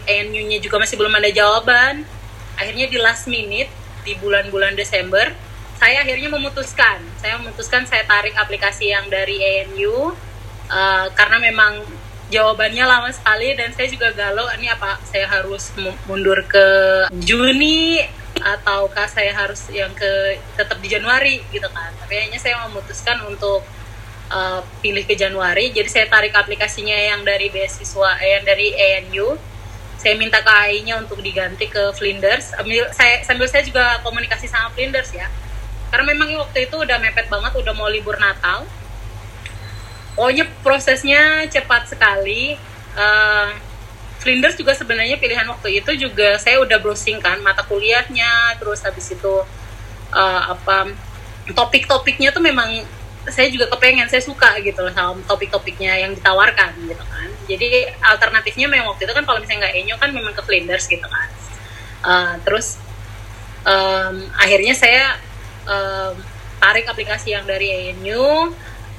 ENU-nya 0.05 0.59
juga 0.59 0.81
masih 0.81 0.99
belum 0.99 1.13
ada 1.15 1.31
jawaban. 1.31 2.03
Akhirnya 2.57 2.89
di 2.89 2.97
last 2.97 3.29
minute 3.29 3.69
di 4.01 4.17
bulan-bulan 4.17 4.73
Desember 4.73 5.29
saya 5.77 6.01
akhirnya 6.01 6.29
memutuskan. 6.33 6.99
Saya 7.21 7.37
memutuskan 7.37 7.85
saya 7.85 8.03
tarik 8.09 8.33
aplikasi 8.33 8.89
yang 8.89 9.05
dari 9.07 9.37
ENU 9.37 10.11
uh, 10.73 11.05
karena 11.13 11.37
memang 11.37 11.85
jawabannya 12.27 12.83
lama 12.83 13.09
sekali 13.13 13.55
dan 13.55 13.71
saya 13.71 13.87
juga 13.87 14.11
galau 14.11 14.43
ini 14.59 14.67
apa 14.67 14.99
saya 15.07 15.29
harus 15.31 15.71
mundur 16.09 16.43
ke 16.43 16.67
Juni 17.23 18.03
ataukah 18.35 19.07
saya 19.07 19.31
harus 19.31 19.71
yang 19.71 19.93
ke 19.93 20.41
tetap 20.57 20.81
di 20.81 20.89
Januari? 20.89 21.45
Gitu 21.53 21.69
kan. 21.69 21.93
Tapi 22.01 22.13
akhirnya 22.25 22.41
saya 22.41 22.65
memutuskan 22.67 23.21
untuk 23.29 23.61
uh, 24.31 24.61
pilih 24.79 25.03
ke 25.03 25.15
Januari. 25.15 25.71
Jadi 25.71 25.89
saya 25.89 26.05
tarik 26.07 26.35
aplikasinya 26.35 26.95
yang 26.95 27.21
dari 27.23 27.51
beasiswa 27.51 28.19
eh, 28.21 28.39
yang 28.39 28.43
dari 28.47 28.67
ANU 28.75 29.37
saya 29.97 30.13
minta 30.13 30.39
ke 30.45 30.51
AI-nya 30.51 31.01
untuk 31.01 31.19
diganti 31.25 31.65
ke 31.67 31.91
Flinders. 31.97 32.53
Sambil 32.53 32.85
saya 32.93 33.25
sambil 33.25 33.49
saya 33.49 33.65
juga 33.65 33.97
komunikasi 34.05 34.45
sama 34.45 34.69
Flinders 34.71 35.09
ya. 35.11 35.25
Karena 35.89 36.13
memang 36.13 36.29
waktu 36.37 36.69
itu 36.69 36.75
udah 36.77 37.01
mepet 37.01 37.27
banget 37.27 37.51
udah 37.57 37.73
mau 37.73 37.89
libur 37.89 38.15
Natal. 38.21 38.63
Pokoknya 40.13 40.45
prosesnya 40.61 41.49
cepat 41.49 41.89
sekali. 41.89 42.57
Uh, 42.97 43.51
Flinders 44.17 44.57
juga 44.57 44.73
sebenarnya 44.73 45.21
pilihan 45.21 45.45
waktu 45.45 45.81
itu 45.81 45.93
juga 46.09 46.41
saya 46.41 46.57
udah 46.57 46.81
browsing 46.81 47.21
kan 47.21 47.37
mata 47.45 47.61
kuliahnya 47.61 48.57
terus 48.57 48.81
habis 48.81 49.13
itu 49.13 49.33
uh, 50.09 50.41
apa 50.57 50.89
topik-topiknya 51.53 52.33
tuh 52.33 52.41
memang 52.41 52.81
saya 53.27 53.47
juga 53.51 53.67
kepengen 53.71 54.07
saya 54.07 54.23
suka 54.23 54.59
gitu 54.63 54.79
loh 54.83 54.93
sama 54.95 55.19
topik-topiknya 55.27 55.99
yang 55.99 56.11
ditawarkan 56.15 56.73
gitu 56.87 57.03
kan. 57.03 57.29
Jadi 57.47 57.87
alternatifnya 58.03 58.67
memang 58.67 58.95
waktu 58.95 59.07
itu 59.07 59.13
kan 59.15 59.23
kalau 59.23 59.39
misalnya 59.39 59.67
nggak 59.67 59.75
Enyo 59.83 59.95
kan 59.99 60.09
memang 60.11 60.33
ke 60.35 60.41
Flinders 60.43 60.85
gitu 60.87 61.07
kan. 61.07 61.29
Uh, 62.07 62.33
terus 62.45 62.79
um, 63.67 64.15
akhirnya 64.39 64.71
saya 64.71 65.19
um, 65.67 66.15
tarik 66.57 66.87
aplikasi 66.89 67.35
yang 67.35 67.45
dari 67.45 67.93
ENU 67.93 68.49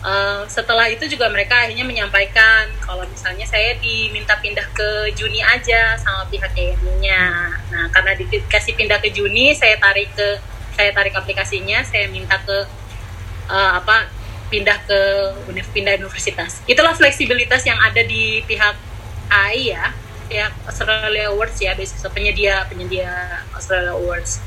uh, 0.04 0.42
setelah 0.46 0.86
itu 0.90 1.08
juga 1.10 1.26
mereka 1.32 1.66
akhirnya 1.66 1.86
menyampaikan 1.86 2.70
kalau 2.84 3.02
misalnya 3.08 3.46
saya 3.48 3.74
diminta 3.80 4.38
pindah 4.38 4.66
ke 4.70 5.10
Juni 5.18 5.42
aja 5.42 5.98
sama 5.98 6.28
pihak 6.30 6.54
ENU-nya 6.54 7.50
nah 7.72 7.84
karena 7.90 8.14
dikasih 8.14 8.78
pindah 8.78 9.02
ke 9.02 9.10
Juni 9.10 9.56
saya 9.56 9.80
tarik 9.80 10.12
ke 10.14 10.38
saya 10.78 10.94
tarik 10.94 11.14
aplikasinya 11.18 11.82
saya 11.82 12.06
minta 12.06 12.38
ke 12.46 12.58
uh, 13.50 13.72
apa 13.82 14.06
pindah 14.48 14.78
ke 14.88 15.00
pindah 15.72 16.00
universitas. 16.00 16.64
Itulah 16.64 16.96
fleksibilitas 16.96 17.64
yang 17.68 17.76
ada 17.80 18.00
di 18.04 18.40
pihak 18.48 18.76
AI 19.28 19.76
ya, 19.76 19.92
pihak 20.28 20.52
Australia 20.64 21.28
Awards 21.32 21.56
ya, 21.60 21.76
beasiswa 21.76 22.08
penyedia 22.08 22.64
penyedia 22.68 23.44
Australia 23.52 23.92
Awards. 23.96 24.40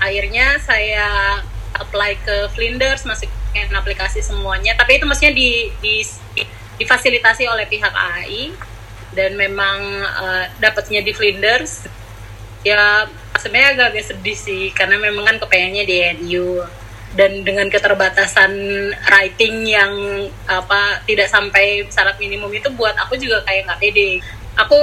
Akhirnya 0.00 0.60
saya 0.60 1.40
apply 1.76 2.20
ke 2.20 2.36
Flinders, 2.52 3.04
masukin 3.08 3.68
aplikasi 3.72 4.20
semuanya, 4.20 4.76
tapi 4.76 5.00
itu 5.00 5.04
maksudnya 5.08 5.32
di, 5.32 5.72
di, 5.80 6.04
difasilitasi 6.80 7.48
oleh 7.48 7.68
pihak 7.68 7.92
AI 7.92 8.52
dan 9.16 9.34
memang 9.36 9.80
uh, 10.04 10.44
dapatnya 10.60 11.00
di 11.00 11.12
Flinders. 11.16 11.88
Ya 12.60 13.08
sebenarnya 13.40 13.72
agak-agak 13.72 14.04
sedih 14.04 14.36
sih 14.36 14.68
karena 14.76 15.00
memang 15.00 15.24
kan 15.24 15.36
kepengennya 15.40 15.84
di 15.88 15.96
NU 16.20 16.60
dan 17.18 17.42
dengan 17.42 17.66
keterbatasan 17.66 18.52
writing 19.10 19.66
yang 19.66 19.92
apa 20.46 21.02
tidak 21.06 21.26
sampai 21.26 21.82
syarat 21.90 22.14
minimum 22.22 22.50
itu 22.54 22.70
buat 22.74 22.94
aku 22.94 23.18
juga 23.18 23.42
kayak 23.46 23.66
nggak 23.66 23.80
pede. 23.82 24.22
Aku 24.54 24.78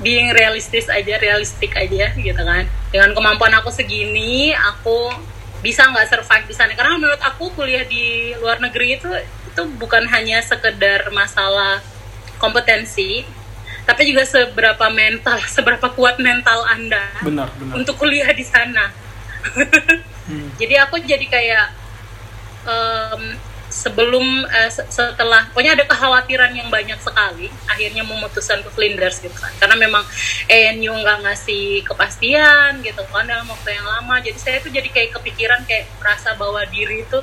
being 0.00 0.32
realistis 0.32 0.88
aja 0.88 1.20
realistik 1.20 1.76
aja 1.76 2.12
gitu 2.16 2.42
kan. 2.42 2.64
Dengan 2.88 3.12
kemampuan 3.12 3.52
aku 3.60 3.68
segini 3.68 4.56
aku 4.56 5.12
bisa 5.60 5.84
nggak 5.92 6.08
survive 6.08 6.46
di 6.48 6.54
sana. 6.56 6.72
Karena 6.72 6.96
menurut 6.96 7.20
aku 7.20 7.52
kuliah 7.52 7.84
di 7.84 8.32
luar 8.40 8.56
negeri 8.56 8.96
itu 8.96 9.10
itu 9.52 9.62
bukan 9.76 10.08
hanya 10.08 10.40
sekedar 10.40 11.12
masalah 11.12 11.84
kompetensi 12.40 13.28
tapi 13.82 14.08
juga 14.08 14.24
seberapa 14.24 14.86
mental 14.88 15.38
seberapa 15.54 15.92
kuat 15.92 16.16
mental 16.16 16.64
anda 16.64 17.04
benar, 17.20 17.52
benar. 17.60 17.74
untuk 17.76 18.00
kuliah 18.00 18.30
di 18.32 18.46
sana 18.46 18.88
hmm. 20.28 20.48
jadi 20.60 20.86
aku 20.86 21.00
jadi 21.02 21.26
kayak 21.26 21.66
um, 22.66 23.22
sebelum 23.72 24.44
uh, 24.44 24.68
setelah 24.68 25.48
pokoknya 25.50 25.72
ada 25.80 25.84
kekhawatiran 25.88 26.52
yang 26.52 26.68
banyak 26.68 27.00
sekali 27.00 27.48
akhirnya 27.64 28.04
memutuskan 28.04 28.60
ke 28.60 28.68
Flinders 28.68 29.24
gitu 29.24 29.32
kan 29.32 29.48
karena 29.56 29.80
memang 29.80 30.04
ENU 30.44 30.92
nggak 30.92 31.24
ngasih 31.24 31.80
kepastian 31.88 32.84
gitu 32.84 33.00
kan 33.08 33.24
dalam 33.24 33.48
waktu 33.48 33.80
yang 33.80 33.88
lama. 33.88 34.20
Jadi 34.20 34.38
saya 34.38 34.56
tuh 34.60 34.68
jadi 34.68 34.86
kayak 34.92 35.16
kepikiran 35.16 35.64
kayak 35.64 35.88
merasa 35.96 36.36
bahwa 36.36 36.60
diri 36.68 37.08
itu 37.08 37.18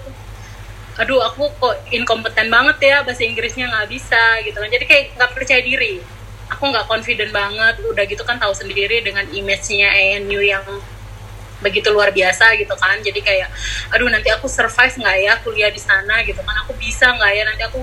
aduh 1.00 1.22
aku 1.24 1.48
kok 1.64 1.80
inkompeten 1.96 2.52
banget 2.52 2.78
ya 2.84 2.98
bahasa 3.06 3.24
Inggrisnya 3.24 3.70
nggak 3.70 3.88
bisa 3.88 4.42
gitu 4.42 4.58
kan. 4.58 4.70
Jadi 4.74 4.86
kayak 4.90 5.04
nggak 5.16 5.32
percaya 5.38 5.62
diri. 5.62 6.02
Aku 6.50 6.66
nggak 6.66 6.90
confident 6.90 7.30
banget 7.30 7.78
udah 7.86 8.04
gitu 8.10 8.26
kan 8.26 8.42
tahu 8.42 8.58
sendiri 8.58 9.06
dengan 9.06 9.30
image-nya 9.30 9.94
ANU 9.94 10.42
yang 10.42 10.66
begitu 11.60 11.92
luar 11.92 12.10
biasa 12.12 12.56
gitu 12.60 12.74
kan. 12.76 13.00
Jadi 13.00 13.20
kayak 13.24 13.50
aduh 13.94 14.08
nanti 14.08 14.32
aku 14.32 14.48
survive 14.48 14.96
nggak 14.96 15.18
ya 15.24 15.34
kuliah 15.44 15.72
di 15.72 15.82
sana? 15.82 16.24
gitu 16.24 16.40
kan. 16.44 16.56
Aku 16.66 16.76
bisa 16.80 17.12
nggak 17.12 17.32
ya? 17.36 17.44
Nanti 17.48 17.64
aku 17.68 17.82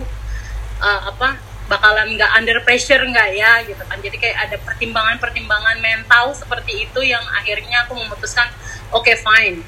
uh, 0.82 1.00
apa 1.12 1.38
bakalan 1.66 2.14
nggak 2.14 2.30
under 2.36 2.58
pressure 2.64 3.02
nggak 3.02 3.30
ya? 3.36 3.52
gitu 3.64 3.82
kan. 3.84 3.98
Jadi 4.00 4.16
kayak 4.16 4.36
ada 4.50 4.56
pertimbangan-pertimbangan 4.62 5.76
mental 5.80 6.32
seperti 6.32 6.88
itu 6.88 7.00
yang 7.04 7.22
akhirnya 7.36 7.86
aku 7.88 7.96
memutuskan 7.96 8.48
oke 8.92 9.04
okay, 9.04 9.16
fine. 9.16 9.62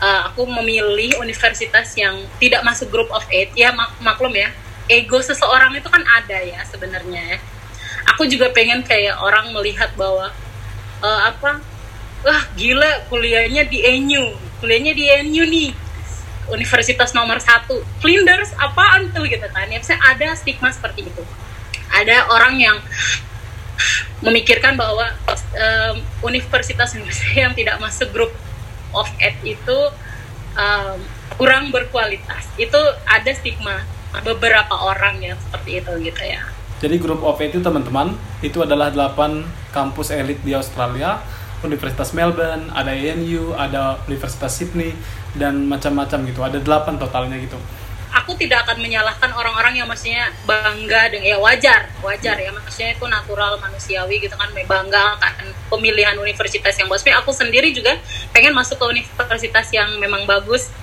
Uh, 0.00 0.32
aku 0.32 0.48
memilih 0.48 1.20
universitas 1.20 1.92
yang 1.92 2.16
tidak 2.40 2.64
masuk 2.64 2.88
group 2.88 3.12
of 3.12 3.20
eight. 3.28 3.52
Ya 3.52 3.74
mak 3.74 4.00
maklum 4.00 4.32
ya 4.32 4.48
ego 4.90 5.22
seseorang 5.22 5.70
itu 5.78 5.86
kan 5.86 6.02
ada 6.02 6.38
ya 6.42 6.60
sebenarnya 6.66 7.36
ya. 7.36 7.38
Aku 8.16 8.26
juga 8.26 8.50
pengen 8.50 8.82
kayak 8.82 9.22
orang 9.22 9.54
melihat 9.54 9.94
bahwa 9.94 10.34
uh, 10.98 11.20
apa 11.30 11.62
wah 12.24 12.42
gila 12.56 13.08
kuliahnya 13.08 13.64
di 13.68 13.84
NU 14.00 14.50
kuliahnya 14.60 14.92
di 14.92 15.04
NU 15.26 15.42
nih. 15.48 15.70
Universitas 16.52 17.16
nomor 17.16 17.40
satu. 17.40 17.80
Flinders 18.04 18.52
apaan 18.60 19.08
tuh 19.10 19.24
gitu 19.26 19.48
kan. 19.50 19.66
Ya 19.72 19.80
saya 19.80 19.98
ada 20.04 20.36
stigma 20.36 20.68
seperti 20.70 21.08
itu. 21.08 21.22
Ada 21.90 22.28
orang 22.30 22.60
yang 22.60 22.76
memikirkan 24.20 24.76
bahwa 24.76 25.16
um, 25.56 25.96
universitas 26.28 26.92
yang 27.40 27.56
tidak 27.56 27.80
masuk 27.80 28.12
grup 28.12 28.32
of 28.92 29.08
eight 29.18 29.40
itu 29.42 29.78
um, 30.54 30.98
kurang 31.40 31.72
berkualitas. 31.72 32.44
Itu 32.60 32.78
ada 33.08 33.30
stigma 33.32 33.86
beberapa 34.26 34.74
orang 34.74 35.22
yang 35.22 35.38
seperti 35.38 35.80
itu 35.80 35.92
gitu 36.12 36.22
ya. 36.26 36.42
Jadi 36.82 36.96
grup 36.98 37.22
of 37.22 37.38
eight 37.38 37.54
itu 37.54 37.62
teman-teman 37.62 38.18
itu 38.42 38.58
adalah 38.58 38.90
delapan 38.90 39.46
kampus 39.70 40.10
elit 40.10 40.42
di 40.42 40.50
Australia 40.50 41.22
Universitas 41.60 42.16
Melbourne, 42.16 42.72
ada 42.72 42.92
ANU, 42.92 43.52
ada 43.52 44.00
Universitas 44.08 44.56
Sydney, 44.56 44.96
dan 45.36 45.68
macam-macam 45.68 46.18
gitu. 46.24 46.40
Ada 46.40 46.58
delapan 46.60 46.96
totalnya 46.96 47.36
gitu. 47.36 47.60
Aku 48.10 48.34
tidak 48.34 48.66
akan 48.66 48.82
menyalahkan 48.82 49.30
orang-orang 49.30 49.78
yang 49.78 49.86
maksudnya 49.86 50.34
bangga 50.42 51.14
dengan 51.14 51.30
ya 51.30 51.38
wajar, 51.38 51.94
wajar 52.02 52.42
ya 52.42 52.50
maksudnya 52.50 52.98
itu 52.98 53.06
natural 53.06 53.54
manusiawi 53.62 54.18
gitu 54.18 54.34
kan 54.34 54.50
bangga 54.50 55.14
kan 55.22 55.46
pemilihan 55.70 56.18
universitas 56.18 56.74
yang 56.74 56.90
bagus. 56.90 57.06
Aku 57.06 57.30
sendiri 57.30 57.70
juga 57.70 57.94
pengen 58.34 58.50
masuk 58.50 58.82
ke 58.82 58.86
universitas 58.98 59.70
yang 59.70 59.94
memang 60.02 60.26
bagus 60.26 60.74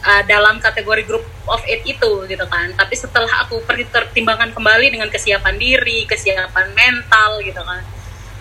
uh, 0.00 0.22
dalam 0.24 0.56
kategori 0.56 1.04
group 1.04 1.24
of 1.44 1.60
eight 1.68 1.84
itu 1.84 2.12
gitu 2.24 2.46
kan. 2.48 2.72
Tapi 2.72 2.94
setelah 2.96 3.44
aku 3.44 3.60
pertimbangkan 3.68 4.56
kembali 4.56 4.88
dengan 4.88 5.12
kesiapan 5.12 5.60
diri, 5.60 6.08
kesiapan 6.08 6.72
mental 6.72 7.44
gitu 7.44 7.60
kan. 7.60 7.84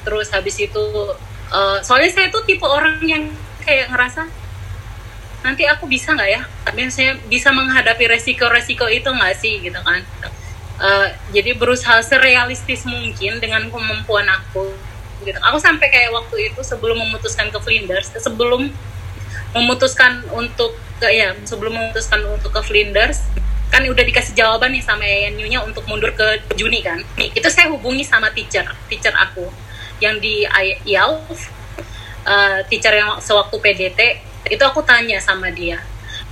Terus 0.07 0.31
habis 0.31 0.55
itu 0.63 0.83
uh, 1.53 1.77
soalnya 1.81 2.11
saya 2.13 2.27
tuh 2.29 2.45
tipe 2.45 2.65
orang 2.65 3.01
yang 3.05 3.29
kayak 3.65 3.91
ngerasa 3.91 4.25
nanti 5.39 5.63
aku 5.65 5.87
bisa 5.87 6.11
nggak 6.15 6.29
ya? 6.29 6.41
Tapi 6.67 6.91
saya 6.91 7.15
bisa 7.27 7.49
menghadapi 7.55 8.11
resiko-resiko 8.11 8.85
itu 8.91 9.07
nggak 9.07 9.35
sih 9.39 9.63
gitu 9.63 9.79
kan? 9.79 10.03
Uh, 10.79 11.11
jadi 11.35 11.59
berusaha 11.59 11.99
serealistis 11.99 12.87
mungkin 12.87 13.43
dengan 13.43 13.67
kemampuan 13.67 14.27
aku 14.27 14.71
gitu. 15.27 15.39
Aku 15.51 15.59
sampai 15.59 15.91
kayak 15.91 16.11
waktu 16.15 16.51
itu 16.51 16.61
sebelum 16.63 16.95
memutuskan 16.95 17.51
ke 17.51 17.59
Flinders 17.59 18.15
sebelum 18.15 18.71
memutuskan 19.51 20.23
untuk 20.31 20.77
ke 20.99 21.07
ya 21.09 21.35
sebelum 21.43 21.75
memutuskan 21.75 22.23
untuk 22.27 22.51
ke 22.55 22.61
Flinders 22.63 23.23
kan 23.69 23.85
udah 23.85 24.01
dikasih 24.01 24.33
jawaban 24.33 24.73
nih 24.73 24.81
sama 24.81 25.05
ANU-nya 25.05 25.61
untuk 25.61 25.85
mundur 25.87 26.11
ke 26.15 26.41
Juni 26.55 26.83
kan? 26.83 26.99
Itu 27.15 27.47
saya 27.51 27.71
hubungi 27.71 28.03
sama 28.03 28.31
teacher 28.31 28.67
teacher 28.87 29.15
aku 29.15 29.47
yang 29.99 30.19
di 30.19 30.43
IELTS 30.47 31.39
uh, 32.25 32.31
eh, 32.31 32.59
teacher 32.67 32.95
yang 32.95 33.19
sewaktu 33.19 33.55
PDT 33.59 33.99
itu 34.49 34.63
aku 34.63 34.83
tanya 34.83 35.19
sama 35.19 35.51
dia. 35.51 35.79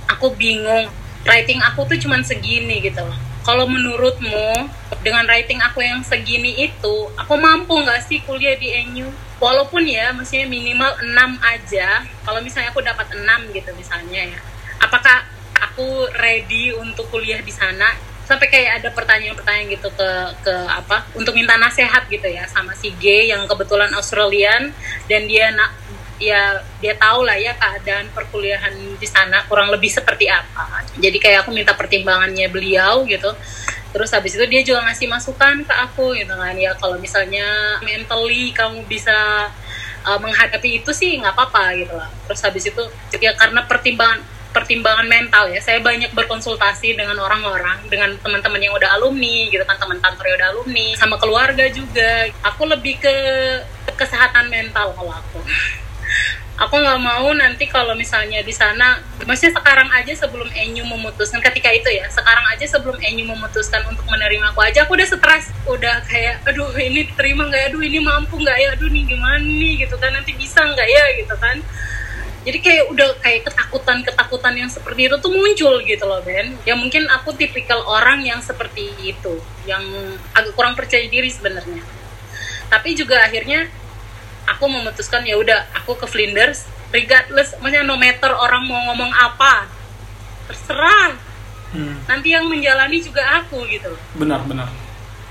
Aku 0.08 0.32
bingung 0.32 0.88
writing 1.28 1.60
aku 1.60 1.84
tuh 1.84 1.98
cuman 2.00 2.24
segini 2.24 2.80
gitu 2.80 3.04
kalau 3.48 3.64
menurutmu 3.64 4.68
dengan 5.00 5.24
writing 5.24 5.56
aku 5.64 5.80
yang 5.80 6.04
segini 6.04 6.68
itu 6.68 6.96
aku 7.16 7.32
mampu 7.40 7.80
nggak 7.80 8.04
sih 8.04 8.20
kuliah 8.28 8.60
di 8.60 8.76
NU 8.92 9.08
walaupun 9.40 9.88
ya 9.88 10.12
maksudnya 10.12 10.44
minimal 10.44 10.92
6 11.00 11.16
aja. 11.40 12.04
Kalau 12.04 12.44
misalnya 12.44 12.68
aku 12.76 12.84
dapat 12.84 13.08
6 13.08 13.24
gitu 13.56 13.72
misalnya 13.72 14.36
ya. 14.36 14.40
Apakah 14.84 15.24
aku 15.56 16.12
ready 16.20 16.76
untuk 16.76 17.08
kuliah 17.08 17.40
di 17.40 17.48
sana 17.48 17.96
sampai 18.28 18.46
kayak 18.52 18.84
ada 18.84 18.88
pertanyaan-pertanyaan 18.92 19.72
gitu 19.72 19.88
ke 19.96 20.10
ke 20.44 20.54
apa 20.68 21.08
untuk 21.16 21.32
minta 21.32 21.56
nasihat 21.56 22.04
gitu 22.12 22.28
ya 22.28 22.44
sama 22.44 22.76
si 22.76 22.92
G 23.00 23.32
yang 23.32 23.48
kebetulan 23.48 23.88
Australian 23.96 24.68
dan 25.08 25.24
dia 25.24 25.48
nak 25.56 25.72
ya 26.20 26.60
dia 26.82 26.92
tahu 26.98 27.24
lah 27.24 27.38
ya 27.40 27.56
keadaan 27.56 28.10
perkuliahan 28.12 28.74
di 29.00 29.08
sana 29.08 29.46
kurang 29.48 29.72
lebih 29.72 29.88
seperti 29.88 30.28
apa. 30.28 30.84
Jadi 31.00 31.16
kayak 31.16 31.48
aku 31.48 31.56
minta 31.56 31.72
pertimbangannya 31.72 32.52
beliau 32.52 33.06
gitu. 33.08 33.32
Terus 33.88 34.12
habis 34.12 34.36
itu 34.36 34.44
dia 34.44 34.60
juga 34.60 34.84
ngasih 34.84 35.08
masukan 35.08 35.64
ke 35.64 35.74
aku 35.88 36.12
gitu 36.18 36.36
kan. 36.36 36.52
Ya 36.58 36.76
kalau 36.76 37.00
misalnya 37.00 37.80
mentally 37.80 38.52
kamu 38.52 38.84
bisa 38.84 39.48
uh, 40.04 40.18
menghadapi 40.20 40.84
itu 40.84 40.90
sih 40.92 41.16
nggak 41.16 41.32
apa-apa 41.32 41.64
gitu 41.80 41.94
lah. 41.96 42.10
Terus 42.28 42.40
habis 42.44 42.64
itu 42.68 42.82
ya 43.16 43.32
karena 43.38 43.64
pertimbangan 43.64 44.20
pertimbangan 44.58 45.06
mental 45.06 45.46
ya. 45.54 45.62
Saya 45.62 45.78
banyak 45.78 46.10
berkonsultasi 46.10 46.98
dengan 46.98 47.14
orang-orang 47.22 47.86
dengan 47.86 48.18
teman-teman 48.18 48.58
yang 48.58 48.74
udah 48.74 48.98
alumni 48.98 49.46
gitu 49.46 49.62
kan 49.62 49.78
teman 49.78 50.02
kantor 50.02 50.24
yang 50.26 50.36
udah 50.42 50.50
alumni 50.50 50.86
sama 50.98 51.14
keluarga 51.22 51.70
juga. 51.70 52.26
Aku 52.42 52.66
lebih 52.66 52.98
ke 52.98 53.14
kesehatan 53.94 54.50
mental 54.50 54.90
kalau 54.98 55.14
aku. 55.14 55.38
Aku 56.58 56.74
nggak 56.74 56.98
mau 56.98 57.30
nanti 57.38 57.70
kalau 57.70 57.94
misalnya 57.94 58.42
di 58.42 58.50
sana 58.50 58.98
masih 59.22 59.54
sekarang 59.54 59.86
aja 59.94 60.10
sebelum 60.18 60.50
Enyu 60.50 60.82
memutuskan 60.82 61.38
ketika 61.38 61.70
itu 61.70 61.86
ya 61.86 62.10
sekarang 62.10 62.42
aja 62.50 62.66
sebelum 62.66 62.98
Enyu 62.98 63.30
memutuskan 63.30 63.86
untuk 63.86 64.02
menerima 64.10 64.50
aku 64.50 64.66
aja 64.66 64.82
aku 64.82 64.98
udah 64.98 65.06
stres 65.06 65.54
udah 65.70 66.02
kayak 66.10 66.42
aduh 66.50 66.66
ini 66.74 67.06
terima 67.14 67.46
nggak 67.46 67.62
ya? 67.62 67.66
Aduh 67.70 67.82
ini 67.86 68.02
mampu 68.02 68.42
nggak 68.42 68.58
ya? 68.58 68.68
Aduh 68.74 68.90
nih 68.90 69.06
gimana 69.06 69.38
nih? 69.38 69.86
Gitu 69.86 69.94
kan 70.02 70.10
nanti 70.10 70.34
bisa 70.34 70.58
nggak 70.58 70.88
ya? 70.90 71.04
Gitu 71.22 71.34
kan 71.38 71.62
jadi 72.48 72.64
kayak 72.64 72.84
udah 72.88 73.08
kayak 73.20 73.44
ketakutan 73.44 74.00
ketakutan 74.00 74.56
yang 74.56 74.72
seperti 74.72 75.04
itu 75.04 75.20
tuh 75.20 75.28
muncul 75.28 75.84
gitu 75.84 76.04
loh 76.08 76.24
Ben. 76.24 76.56
Ya 76.64 76.72
mungkin 76.72 77.04
aku 77.12 77.36
tipikal 77.36 77.84
orang 77.84 78.24
yang 78.24 78.40
seperti 78.40 78.88
itu 79.04 79.36
yang 79.68 79.84
agak 80.32 80.56
kurang 80.56 80.72
percaya 80.72 81.04
diri 81.12 81.28
sebenarnya. 81.28 81.84
Tapi 82.72 82.96
juga 82.96 83.20
akhirnya 83.20 83.68
aku 84.48 84.64
memutuskan 84.64 85.28
ya 85.28 85.36
udah 85.36 85.68
aku 85.76 86.00
ke 86.00 86.08
Flinders 86.08 86.64
regardless. 86.88 87.52
Maksudnya 87.60 87.84
no 87.84 88.00
matter 88.00 88.32
orang 88.32 88.64
mau 88.64 88.80
ngomong 88.92 89.12
apa 89.12 89.68
terserah. 90.48 91.28
Hmm. 91.68 92.00
nanti 92.08 92.32
yang 92.32 92.48
menjalani 92.48 92.96
juga 92.96 93.44
aku 93.44 93.60
gitu 93.68 93.92
loh. 93.92 94.00
Benar 94.16 94.40
benar. 94.48 94.72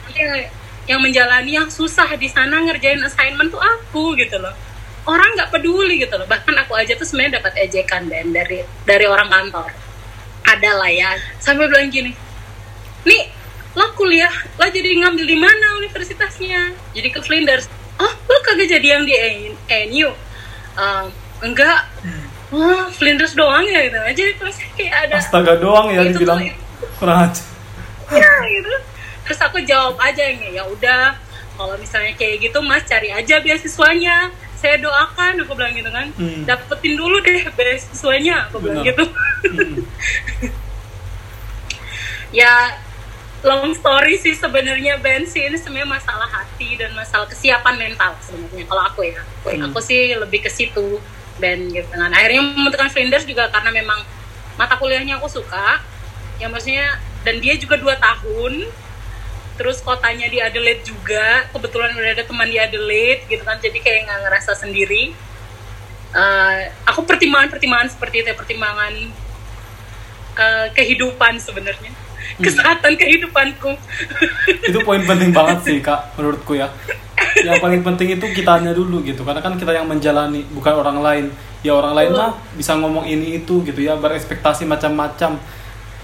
Nanti 0.06 0.22
yang, 0.22 0.54
yang 0.86 1.00
menjalani 1.02 1.50
yang 1.50 1.66
susah 1.66 2.14
di 2.14 2.30
sana 2.30 2.62
ngerjain 2.62 3.02
assignment 3.02 3.50
tuh 3.50 3.58
aku 3.58 4.14
gitu 4.14 4.38
loh 4.38 4.54
orang 5.08 5.30
nggak 5.40 5.50
peduli 5.56 6.04
gitu 6.04 6.14
loh. 6.20 6.28
Bahkan 6.28 6.54
aku 6.68 6.76
aja 6.76 6.94
tuh 7.00 7.08
sebenarnya 7.08 7.40
dapat 7.42 7.54
ejekan 7.64 8.12
dan 8.12 8.30
dari 8.36 8.62
dari 8.84 9.06
orang 9.08 9.32
kantor. 9.32 9.72
Ada 10.44 10.72
lah 10.76 10.92
ya. 10.92 11.12
Sampai 11.40 11.72
bilang 11.72 11.90
gini 11.90 12.12
nih 13.08 13.24
lo 13.78 13.94
kuliah 13.96 14.32
lo 14.60 14.68
jadi 14.68 15.00
ngambil 15.00 15.26
di 15.26 15.38
mana 15.40 15.80
universitasnya? 15.80 16.76
Jadi 16.92 17.08
ke 17.08 17.20
Flinders. 17.24 17.72
Oh 17.98 18.14
lo 18.14 18.38
kagak 18.44 18.68
jadi 18.68 19.00
yang 19.00 19.04
di 19.08 19.16
NU 19.90 20.12
uh, 20.76 21.08
enggak. 21.40 21.88
Oh 22.52 22.92
Flinders 22.92 23.34
doang 23.34 23.64
ya? 23.64 23.88
Gitu. 23.88 23.98
Aja 23.98 24.24
terus 24.36 24.56
kayak 24.76 24.94
ada 25.08 25.16
astaga 25.24 25.56
doang 25.56 25.88
ya 25.90 26.04
dibilang. 26.04 26.44
kurang 27.00 27.32
aja. 27.32 27.42
Ya 28.12 28.32
gitu. 28.48 28.74
Terus 29.28 29.40
aku 29.44 29.60
jawab 29.64 30.00
aja 30.00 30.24
ya 30.32 30.64
udah 30.68 31.16
kalau 31.58 31.76
misalnya 31.82 32.14
kayak 32.14 32.48
gitu 32.48 32.62
mas 32.62 32.86
cari 32.86 33.10
aja 33.10 33.42
beasiswanya 33.42 34.30
saya 34.58 34.82
doakan 34.82 35.46
aku 35.46 35.54
bilang 35.54 35.74
gitu 35.78 35.90
kan. 35.94 36.10
Hmm. 36.18 36.42
dapetin 36.44 36.98
dulu 36.98 37.22
deh 37.22 37.46
beasiswanya 37.54 38.50
aku 38.50 38.58
bilang 38.60 38.82
gitu. 38.82 39.06
Hmm. 39.06 39.86
ya 42.42 42.76
long 43.46 43.70
story 43.78 44.18
sih 44.18 44.34
sebenarnya 44.34 44.98
bensin 44.98 45.54
sebenarnya 45.56 46.02
masalah 46.02 46.26
hati 46.26 46.74
dan 46.76 46.92
masalah 46.98 47.30
kesiapan 47.30 47.78
mental 47.78 48.18
sebenarnya 48.26 48.66
kalau 48.66 48.84
aku 48.90 49.06
ya. 49.06 49.22
Aku, 49.22 49.54
hmm. 49.54 49.70
aku 49.70 49.80
sih 49.80 50.18
lebih 50.18 50.42
ke 50.42 50.50
situ 50.50 50.98
dan 51.38 51.70
gitu 51.70 51.88
kan. 51.94 52.10
Akhirnya 52.10 52.42
membentukkan 52.42 52.90
Flinders 52.90 53.30
juga 53.30 53.54
karena 53.54 53.70
memang 53.70 54.02
mata 54.58 54.74
kuliahnya 54.76 55.22
aku 55.22 55.30
suka. 55.30 55.80
Ya 56.42 56.50
maksudnya 56.50 56.98
dan 57.22 57.42
dia 57.42 57.58
juga 57.58 57.78
dua 57.78 57.98
tahun 57.98 58.70
terus 59.58 59.82
kotanya 59.82 60.30
di 60.30 60.38
Adelaide 60.40 60.86
juga. 60.86 61.50
Kebetulan 61.52 61.98
udah 61.98 62.12
ada 62.14 62.24
teman 62.24 62.48
di 62.48 62.62
Adelaide 62.62 63.26
gitu 63.28 63.44
kan. 63.44 63.58
Jadi 63.58 63.82
kayak 63.82 64.08
nggak 64.08 64.20
ngerasa 64.30 64.54
sendiri. 64.54 65.12
Uh, 66.16 66.72
aku 66.88 67.04
pertimbangan 67.04 67.52
pertimbangan 67.52 67.92
seperti 67.92 68.24
itu 68.24 68.32
ya, 68.32 68.38
pertimbangan 68.38 68.94
uh, 70.38 70.68
kehidupan 70.72 71.42
sebenarnya. 71.42 71.92
Kesehatan 72.38 72.96
kehidupanku. 72.96 73.74
Itu 74.70 74.80
poin 74.86 75.02
penting 75.04 75.34
banget 75.38 75.60
sih 75.66 75.78
kak 75.82 76.14
menurutku 76.16 76.54
ya. 76.56 76.70
Yang 77.42 77.60
paling 77.60 77.82
penting 77.82 78.14
itu 78.14 78.26
kitanya 78.32 78.72
dulu 78.78 79.02
gitu. 79.02 79.26
Karena 79.26 79.42
kan 79.42 79.58
kita 79.58 79.74
yang 79.74 79.90
menjalani 79.90 80.46
bukan 80.54 80.74
orang 80.78 80.98
lain. 81.02 81.26
Ya 81.66 81.74
orang 81.74 81.98
lain 81.98 82.14
mah 82.14 82.38
bisa 82.54 82.78
ngomong 82.78 83.10
ini 83.10 83.42
itu 83.42 83.66
gitu 83.66 83.82
ya. 83.82 83.98
Berekspektasi 83.98 84.70
macam-macam 84.70 85.42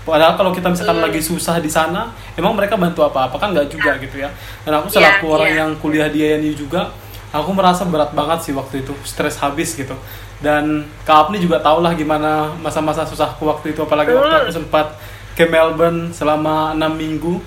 padahal 0.03 0.35
kalau 0.35 0.51
kita 0.51 0.67
misalkan 0.67 0.99
lagi 0.99 1.19
susah 1.19 1.57
di 1.57 1.67
sana 1.67 2.11
emang 2.35 2.53
mereka 2.53 2.75
bantu 2.75 3.01
apa-apa 3.01 3.35
kan 3.35 3.51
nggak 3.51 3.67
juga 3.67 3.95
gitu 3.97 4.19
ya 4.19 4.29
dan 4.61 4.77
aku 4.77 4.87
selaku 4.89 5.25
Iya, 5.25 5.33
orang 5.33 5.49
iya. 5.49 5.59
yang 5.63 5.71
kuliah 5.77 6.07
di 6.07 6.19
INU 6.21 6.53
juga 6.53 6.91
aku 7.31 7.49
merasa 7.49 7.83
berat 7.83 8.11
banget 8.11 8.39
sih 8.41 8.53
waktu 8.53 8.83
itu 8.83 8.91
stres 9.03 9.39
habis 9.39 9.73
gitu 9.73 9.95
dan 10.37 10.83
Kak 11.01 11.27
Apni 11.27 11.39
juga 11.39 11.57
tau 11.57 11.79
lah 11.79 11.95
gimana 11.95 12.51
masa-masa 12.59 13.07
susahku 13.07 13.47
waktu 13.47 13.71
itu 13.71 13.79
apalagi 13.79 14.11
waktu 14.11 14.43
aku 14.43 14.51
sempat 14.53 14.99
ke 15.33 15.47
Melbourne 15.47 16.11
selama 16.11 16.75
enam 16.75 16.93
minggu 16.93 17.39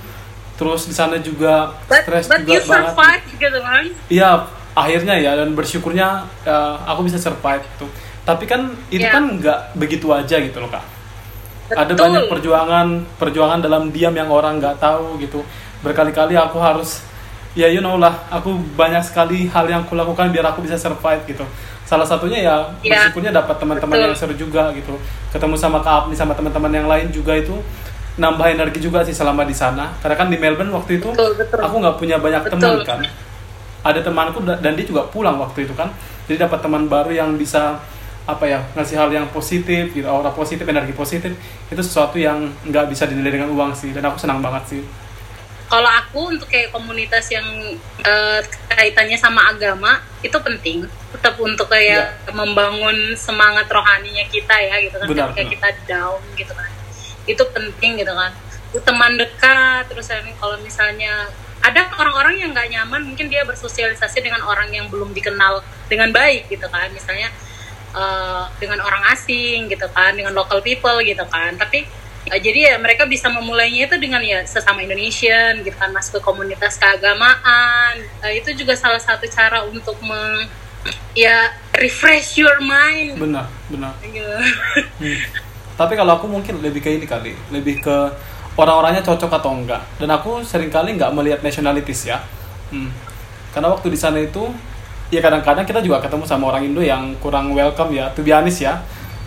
terus 0.57 0.89
di 0.89 0.97
sana 0.97 1.21
juga 1.21 1.77
stres 1.87 2.25
juga 2.27 2.57
you 2.57 2.65
banget 2.65 3.21
gitu 3.37 3.59
kan 3.61 3.85
Iya, 4.09 4.31
akhirnya 4.73 5.15
ya 5.21 5.37
dan 5.37 5.53
bersyukurnya 5.53 6.25
eh, 6.43 6.75
aku 6.89 7.05
bisa 7.05 7.21
survive 7.21 7.61
tuh. 7.77 7.93
Tapi 8.25 8.49
kan 8.49 8.73
itu 8.89 9.05
Iya. 9.05 9.13
kan 9.13 9.37
nggak 9.37 9.77
begitu 9.77 10.09
aja 10.09 10.41
gitu 10.41 10.57
loh 10.57 10.73
kak. 10.73 10.81
Ada 11.69 11.91
Betul. 11.91 12.03
banyak 12.07 12.23
perjuangan, 12.31 12.87
perjuangan 13.19 13.59
dalam 13.59 13.91
diam 13.91 14.13
yang 14.13 14.29
orang 14.29 14.59
nggak 14.59 14.79
tahu 14.79 15.19
gitu. 15.19 15.43
Berkali-kali 15.81 16.35
aku 16.35 16.57
harus, 16.57 17.03
ya 17.53 17.67
you 17.67 17.81
know 17.81 17.97
lah, 17.97 18.27
aku 18.29 18.55
banyak 18.75 19.03
sekali 19.03 19.47
hal 19.47 19.67
yang 19.67 19.83
kulakukan 19.83 20.31
biar 20.31 20.47
aku 20.47 20.63
bisa 20.63 20.75
survive 20.75 21.27
gitu. 21.27 21.43
Salah 21.83 22.07
satunya 22.07 22.39
ya 22.41 22.57
Iya. 22.83 23.11
bersyukurnya 23.11 23.31
dapat 23.33 23.59
teman-teman 23.59 23.99
yang 24.01 24.15
seru 24.15 24.35
juga 24.35 24.71
gitu. 24.73 24.95
Ketemu 25.31 25.55
sama 25.55 25.79
Kak 25.79 26.07
Apni 26.07 26.15
sama 26.15 26.35
teman-teman 26.35 26.71
yang 26.71 26.87
lain 26.87 27.11
juga 27.11 27.35
itu 27.35 27.55
nambah 28.17 28.47
energi 28.49 28.81
juga 28.81 29.03
sih 29.03 29.13
selama 29.13 29.43
di 29.43 29.55
sana. 29.55 29.95
Karena 29.99 30.17
kan 30.17 30.27
di 30.27 30.35
Melbourne 30.37 30.71
waktu 30.73 30.99
itu 30.99 31.11
Betul, 31.11 31.35
betul. 31.35 31.59
aku 31.59 31.75
nggak 31.79 31.97
punya 31.97 32.17
banyak 32.19 32.43
Betul. 32.43 32.59
teman 32.59 32.83
kan 32.83 33.01
ada 33.87 34.03
temanku 34.03 34.43
da- 34.43 34.59
dan 34.59 34.75
dia 34.75 34.83
juga 34.83 35.07
pulang 35.07 35.39
waktu 35.39 35.63
itu 35.63 35.71
kan 35.71 35.87
jadi 36.27 36.51
dapat 36.51 36.59
teman 36.59 36.91
baru 36.91 37.15
yang 37.15 37.39
bisa 37.39 37.79
apa 38.27 38.43
ya 38.43 38.59
ngasih 38.75 38.99
hal 38.99 39.11
yang 39.15 39.31
positif 39.31 39.95
gitu 39.95 40.07
aura 40.11 40.35
positif 40.35 40.67
energi 40.67 40.91
positif 40.91 41.31
itu 41.71 41.79
sesuatu 41.79 42.19
yang 42.19 42.51
nggak 42.67 42.91
bisa 42.91 43.07
dinilai 43.07 43.39
dengan 43.39 43.55
uang 43.55 43.71
sih 43.79 43.95
dan 43.95 44.03
aku 44.11 44.19
senang 44.19 44.43
banget 44.43 44.77
sih. 44.77 44.83
Kalau 45.67 45.91
aku 45.91 46.31
untuk 46.31 46.47
kayak 46.47 46.71
komunitas 46.71 47.27
yang 47.31 47.47
eh, 48.07 48.41
kaitannya 48.71 49.19
sama 49.19 49.51
agama 49.51 49.99
itu 50.23 50.35
penting. 50.39 50.87
Tetap 51.11 51.35
untuk 51.43 51.67
kayak 51.67 52.23
membangun 52.31 53.19
semangat 53.19 53.67
rohaninya 53.67 54.23
kita 54.31 54.55
ya 54.63 54.79
gitu 54.79 54.95
kan. 54.95 55.07
Benar, 55.11 55.35
ketika 55.35 55.43
benar. 55.43 55.53
kita 55.55 55.69
down 55.91 56.23
gitu 56.39 56.53
kan. 56.55 56.71
Itu 57.27 57.43
penting 57.51 57.99
gitu 57.99 58.15
kan. 58.15 58.31
Itu 58.71 58.79
teman 58.87 59.19
dekat 59.19 59.91
terus 59.91 60.07
kalau 60.39 60.55
misalnya 60.63 61.27
ada 61.67 61.83
orang-orang 61.99 62.39
yang 62.39 62.55
nggak 62.55 62.71
nyaman 62.71 63.03
mungkin 63.03 63.27
dia 63.27 63.43
bersosialisasi 63.43 64.23
dengan 64.23 64.47
orang 64.47 64.71
yang 64.71 64.87
belum 64.87 65.11
dikenal 65.19 65.67
dengan 65.91 66.15
baik 66.15 66.47
gitu 66.47 66.71
kan. 66.71 66.95
Misalnya 66.95 67.35
eh, 67.97 68.45
dengan 68.61 68.85
orang 68.85 69.03
asing 69.17 69.73
gitu 69.73 69.89
kan 69.91 70.13
dengan 70.13 70.37
local 70.37 70.61
people 70.61 71.01
gitu 71.01 71.25
kan 71.33 71.57
tapi 71.57 71.89
eh, 72.29 72.41
jadi 72.41 72.75
ya 72.75 72.77
mereka 72.77 73.09
bisa 73.09 73.33
memulainya 73.33 73.89
itu 73.89 73.97
dengan 73.97 74.21
ya 74.21 74.45
sesama 74.45 74.85
Indonesian 74.85 75.65
gitu 75.65 75.77
kan 75.81 75.91
masuk 75.97 76.21
ke 76.21 76.21
komunitas 76.21 76.77
keagamaan 76.77 78.05
Eh, 78.27 78.43
itu 78.43 78.51
juga 78.59 78.75
salah 78.75 78.99
satu 78.99 79.25
cara 79.31 79.63
untuk 79.63 79.95
meng 80.03 80.51
ya 81.17 81.51
refresh 81.75 82.39
your 82.39 82.59
mind 82.63 83.19
benar 83.19 83.47
benar 83.71 83.93
gitu. 84.03 84.37
Hmm. 85.03 85.19
Tapi 85.77 85.93
kalau 85.93 86.17
aku 86.17 86.27
mungkin 86.27 86.65
lebih 86.65 86.81
ke 86.81 86.89
ini 86.89 87.05
kali, 87.05 87.37
lebih 87.53 87.85
ke 87.85 87.97
orang-orangnya 88.57 89.05
cocok 89.05 89.29
atau 89.29 89.53
enggak. 89.53 89.85
Dan 90.01 90.09
aku 90.09 90.41
sering 90.41 90.73
kali 90.73 90.97
nggak 90.97 91.13
melihat 91.13 91.41
nationalities 91.45 92.09
ya. 92.09 92.25
Hmm. 92.73 92.89
Karena 93.53 93.69
waktu 93.77 93.93
di 93.93 93.99
sana 94.01 94.25
itu, 94.25 94.49
ya 95.09 95.21
kadang-kadang 95.21 95.63
kita 95.63 95.81
juga 95.81 96.03
ketemu 96.03 96.25
sama 96.27 96.51
orang 96.51 96.67
Indo 96.67 96.83
yang 96.83 97.15
kurang 97.19 97.53
welcome 97.53 97.95
ya, 97.95 98.11
to 98.11 98.23
be 98.23 98.31
honest 98.31 98.61
ya. 98.61 98.83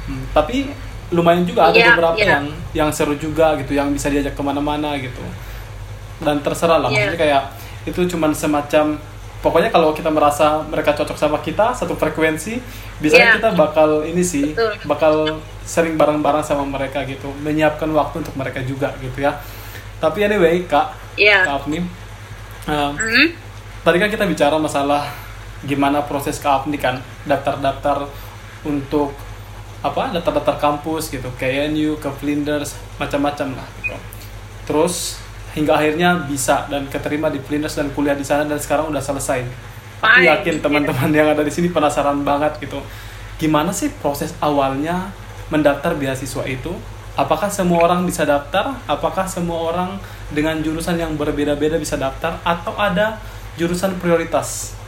Hmm. 0.05 0.23
Tapi 0.31 0.67
lumayan 1.09 1.41
juga 1.41 1.69
ada 1.69 1.77
Iya, 1.77 1.93
beberapa 1.93 2.17
iya. 2.17 2.27
yang 2.37 2.45
yang 2.71 2.89
seru 2.91 3.15
juga 3.15 3.57
gitu, 3.57 3.73
yang 3.73 3.89
bisa 3.89 4.07
diajak 4.07 4.33
ke 4.33 4.41
mana-mana 4.41 4.93
gitu. 4.97 5.21
Dan 6.19 6.43
terserah 6.43 6.77
lah, 6.77 6.89
Iya. 6.91 7.09
maksudnya 7.09 7.19
kayak 7.19 7.43
itu 7.87 8.01
cuman 8.11 8.35
semacam 8.35 8.99
pokoknya 9.39 9.71
kalau 9.71 9.95
kita 9.95 10.11
merasa 10.11 10.59
mereka 10.67 10.91
cocok 10.91 11.15
sama 11.15 11.39
kita 11.39 11.71
satu 11.71 11.95
frekuensi 11.95 12.59
biasanya 12.99 13.23
Iya. 13.25 13.35
kita 13.39 13.49
bakal 13.55 14.03
ini 14.03 14.19
sih 14.19 14.51
Betul. 14.51 14.75
bakal 14.83 15.13
sering 15.63 15.95
bareng-bareng 15.95 16.43
sama 16.43 16.67
mereka 16.67 17.07
gitu 17.07 17.31
menyiapkan 17.39 17.87
waktu 17.89 18.19
untuk 18.19 18.35
mereka 18.35 18.59
juga 18.59 18.91
gitu 18.99 19.23
ya 19.23 19.39
tapi 19.97 20.27
anyway 20.27 20.67
kak 20.67 20.91
Iya. 21.15 21.47
kak 21.47 21.55
Apni 21.55 21.79
um, 21.79 21.87
Hmm? 22.99 23.27
tadi 23.79 23.97
kan 23.97 24.11
kita 24.11 24.27
bicara 24.27 24.59
masalah 24.59 25.07
gimana 25.65 26.03
proses 26.07 26.39
kak 26.39 26.63
Apni 26.63 26.79
kan 26.79 27.03
daftar-daftar 27.27 28.07
untuk 28.63 29.11
apa 29.79 30.11
daftar-daftar 30.11 30.55
kampus 30.59 31.11
gitu. 31.11 31.27
Ke 31.39 31.67
NU 31.71 31.95
ke 31.99 32.09
Flinders 32.19 32.75
macam-macam 32.99 33.55
lah 33.55 33.67
gitu. 33.83 33.97
Terus 34.67 35.19
hingga 35.55 35.75
akhirnya 35.75 36.27
bisa 36.29 36.67
dan 36.69 36.85
keterima 36.87 37.31
di 37.31 37.41
Flinders 37.41 37.75
dan 37.75 37.89
kuliah 37.95 38.15
di 38.15 38.23
sana 38.23 38.45
dan 38.45 38.59
sekarang 38.59 38.91
udah 38.91 39.01
selesai. 39.01 39.43
Aku 39.99 40.23
yakin 40.23 40.63
teman-teman 40.63 41.11
yang 41.11 41.27
ada 41.27 41.43
di 41.43 41.51
sini 41.51 41.67
penasaran 41.71 42.23
banget 42.23 42.55
gitu. 42.63 42.79
Gimana 43.39 43.75
sih 43.75 43.91
proses 43.99 44.31
awalnya 44.39 45.11
mendaftar 45.51 45.95
beasiswa 45.95 46.43
itu? 46.47 46.71
Apakah 47.19 47.51
semua 47.51 47.83
orang 47.83 48.07
bisa 48.07 48.23
daftar? 48.23 48.79
Apakah 48.87 49.27
semua 49.27 49.75
orang 49.75 49.99
dengan 50.31 50.55
jurusan 50.63 50.95
yang 50.95 51.19
berbeda-beda 51.19 51.75
bisa 51.75 51.99
daftar? 51.99 52.39
Atau 52.47 52.71
ada 52.79 53.19
jurusan 53.59 53.99
prioritas 53.99 54.78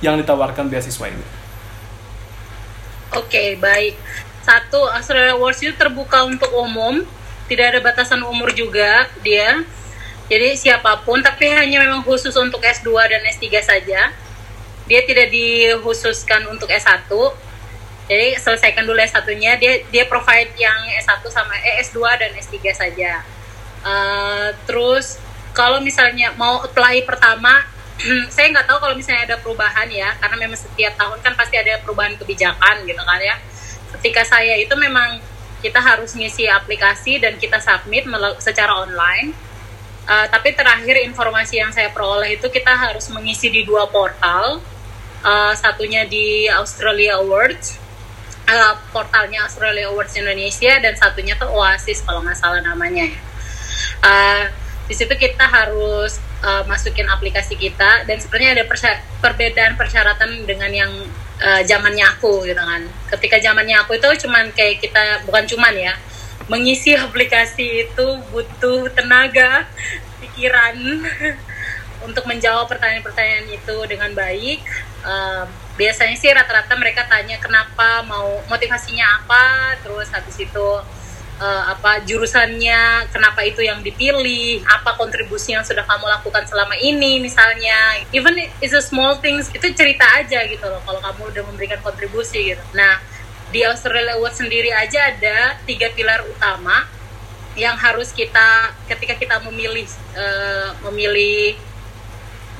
yang 0.00 0.16
ditawarkan 0.20 0.68
beasiswa 0.72 1.08
ini 1.08 1.40
Oke, 3.10 3.58
baik. 3.58 3.98
Satu, 4.46 4.86
Australia 4.86 5.34
Awards 5.34 5.58
itu 5.58 5.74
terbuka 5.74 6.22
untuk 6.22 6.46
umum, 6.54 7.02
tidak 7.50 7.74
ada 7.74 7.80
batasan 7.82 8.22
umur 8.22 8.54
juga 8.54 9.10
dia. 9.18 9.66
Jadi 10.30 10.54
siapa 10.54 11.02
pun, 11.02 11.18
tapi 11.18 11.50
hanya 11.50 11.82
memang 11.82 12.06
khusus 12.06 12.30
untuk 12.38 12.62
S2 12.62 12.86
dan 13.10 13.18
S3 13.26 13.46
saja. 13.58 14.14
Dia 14.86 15.00
tidak 15.02 15.34
dikhususkan 15.34 16.46
untuk 16.46 16.70
S1. 16.70 17.10
Jadi 18.06 18.38
selesaikan 18.38 18.86
dulu 18.86 18.98
S1-nya, 19.02 19.58
dia 19.58 19.82
dia 19.90 20.06
provide 20.06 20.54
yang 20.54 20.78
S1 21.02 21.26
sama 21.34 21.50
eh, 21.66 21.82
S2 21.82 21.98
dan 22.14 22.30
S3 22.38 22.54
saja. 22.70 23.26
Eh, 23.82 24.48
terus 24.70 25.18
kalau 25.50 25.82
misalnya 25.82 26.30
mau 26.38 26.62
apply 26.62 27.02
pertama, 27.02 27.66
saya 28.34 28.46
nggak 28.52 28.66
tahu 28.66 28.78
kalau 28.80 28.94
misalnya 28.96 29.28
ada 29.32 29.36
perubahan 29.40 29.88
ya, 29.92 30.16
karena 30.20 30.36
memang 30.40 30.58
setiap 30.58 30.96
tahun 30.96 31.18
kan 31.20 31.32
pasti 31.36 31.56
ada 31.60 31.80
perubahan 31.84 32.16
kebijakan 32.16 32.88
gitu 32.88 33.02
kan 33.02 33.20
ya. 33.20 33.36
Ketika 33.98 34.22
saya 34.24 34.56
itu 34.56 34.72
memang 34.78 35.20
kita 35.60 35.76
harus 35.76 36.16
ngisi 36.16 36.48
aplikasi 36.48 37.20
dan 37.20 37.36
kita 37.36 37.60
submit 37.60 38.08
secara 38.40 38.80
online. 38.80 39.36
Uh, 40.10 40.26
tapi 40.26 40.56
terakhir 40.56 41.06
informasi 41.06 41.60
yang 41.60 41.70
saya 41.70 41.92
peroleh 41.92 42.34
itu 42.40 42.48
kita 42.50 42.72
harus 42.72 43.06
mengisi 43.12 43.52
di 43.52 43.62
dua 43.62 43.86
portal. 43.86 44.58
Uh, 45.20 45.52
satunya 45.52 46.08
di 46.08 46.48
Australia 46.48 47.20
Awards, 47.20 47.76
uh, 48.48 48.80
portalnya 48.88 49.44
Australia 49.44 49.92
Awards 49.92 50.16
Indonesia 50.16 50.80
dan 50.80 50.96
satunya 50.96 51.36
tuh 51.36 51.52
Oasis 51.52 52.00
kalau 52.00 52.24
nggak 52.24 52.40
salah 52.40 52.64
namanya. 52.64 53.04
ya. 53.04 53.20
Uh, 54.00 54.44
di 54.88 54.96
situ 54.96 55.12
kita 55.14 55.44
harus 55.44 56.18
uh, 56.44 56.62
masukin 56.66 57.06
aplikasi 57.08 57.56
kita 57.56 58.04
dan 58.04 58.16
sebenarnya 58.20 58.60
ada 58.60 58.64
perbedaan 59.20 59.76
persyaratan 59.76 60.44
dengan 60.44 60.70
yang 60.72 60.92
uh, 61.40 61.62
zamannya 61.64 62.04
aku 62.16 62.44
gitu 62.48 62.60
kan. 62.60 62.82
Ketika 63.16 63.40
zamannya 63.40 63.80
aku 63.80 63.96
itu 63.96 64.26
cuman 64.26 64.52
kayak 64.52 64.84
kita 64.84 65.24
bukan 65.28 65.44
cuman 65.48 65.74
ya 65.76 65.94
mengisi 66.50 66.96
aplikasi 67.06 67.88
itu 67.88 68.06
butuh 68.32 68.90
tenaga, 68.92 69.68
pikiran 70.20 70.76
untuk 72.06 72.24
menjawab 72.24 72.66
pertanyaan-pertanyaan 72.68 73.48
itu 73.52 73.76
dengan 73.86 74.10
baik. 74.16 74.60
Um, 75.00 75.48
biasanya 75.80 76.16
sih 76.16 76.28
rata-rata 76.28 76.76
mereka 76.76 77.08
tanya 77.08 77.40
kenapa 77.40 78.04
mau 78.04 78.40
motivasinya 78.52 79.24
apa, 79.24 79.76
terus 79.80 80.12
habis 80.12 80.36
itu 80.36 80.68
uh, 81.40 81.62
apa 81.72 82.04
jurusannya, 82.04 83.08
kenapa 83.10 83.40
itu 83.42 83.64
yang 83.64 83.80
dipilih, 83.80 84.62
apa 84.68 84.94
kontribusi 84.94 85.56
yang 85.56 85.64
sudah 85.64 85.82
kamu 85.88 86.06
lakukan 86.06 86.44
selama 86.44 86.76
ini 86.76 87.18
misalnya. 87.18 88.04
Even 88.12 88.36
it's 88.60 88.76
a 88.76 88.84
small 88.84 89.18
things 89.18 89.48
itu 89.50 89.72
cerita 89.72 90.04
aja 90.20 90.44
gitu 90.46 90.62
loh 90.68 90.84
kalau 90.84 91.00
kamu 91.00 91.32
udah 91.32 91.42
memberikan 91.48 91.80
kontribusi 91.80 92.54
gitu. 92.54 92.62
Nah, 92.76 93.00
di 93.50 93.64
Australia 93.66 94.14
Awards 94.20 94.38
sendiri 94.38 94.70
aja 94.70 95.10
ada 95.10 95.58
tiga 95.66 95.90
pilar 95.90 96.22
utama 96.28 96.86
yang 97.58 97.74
harus 97.74 98.14
kita 98.14 98.70
ketika 98.86 99.18
kita 99.18 99.36
memilih 99.42 99.82
uh, 100.14 100.70
memilih 100.86 101.58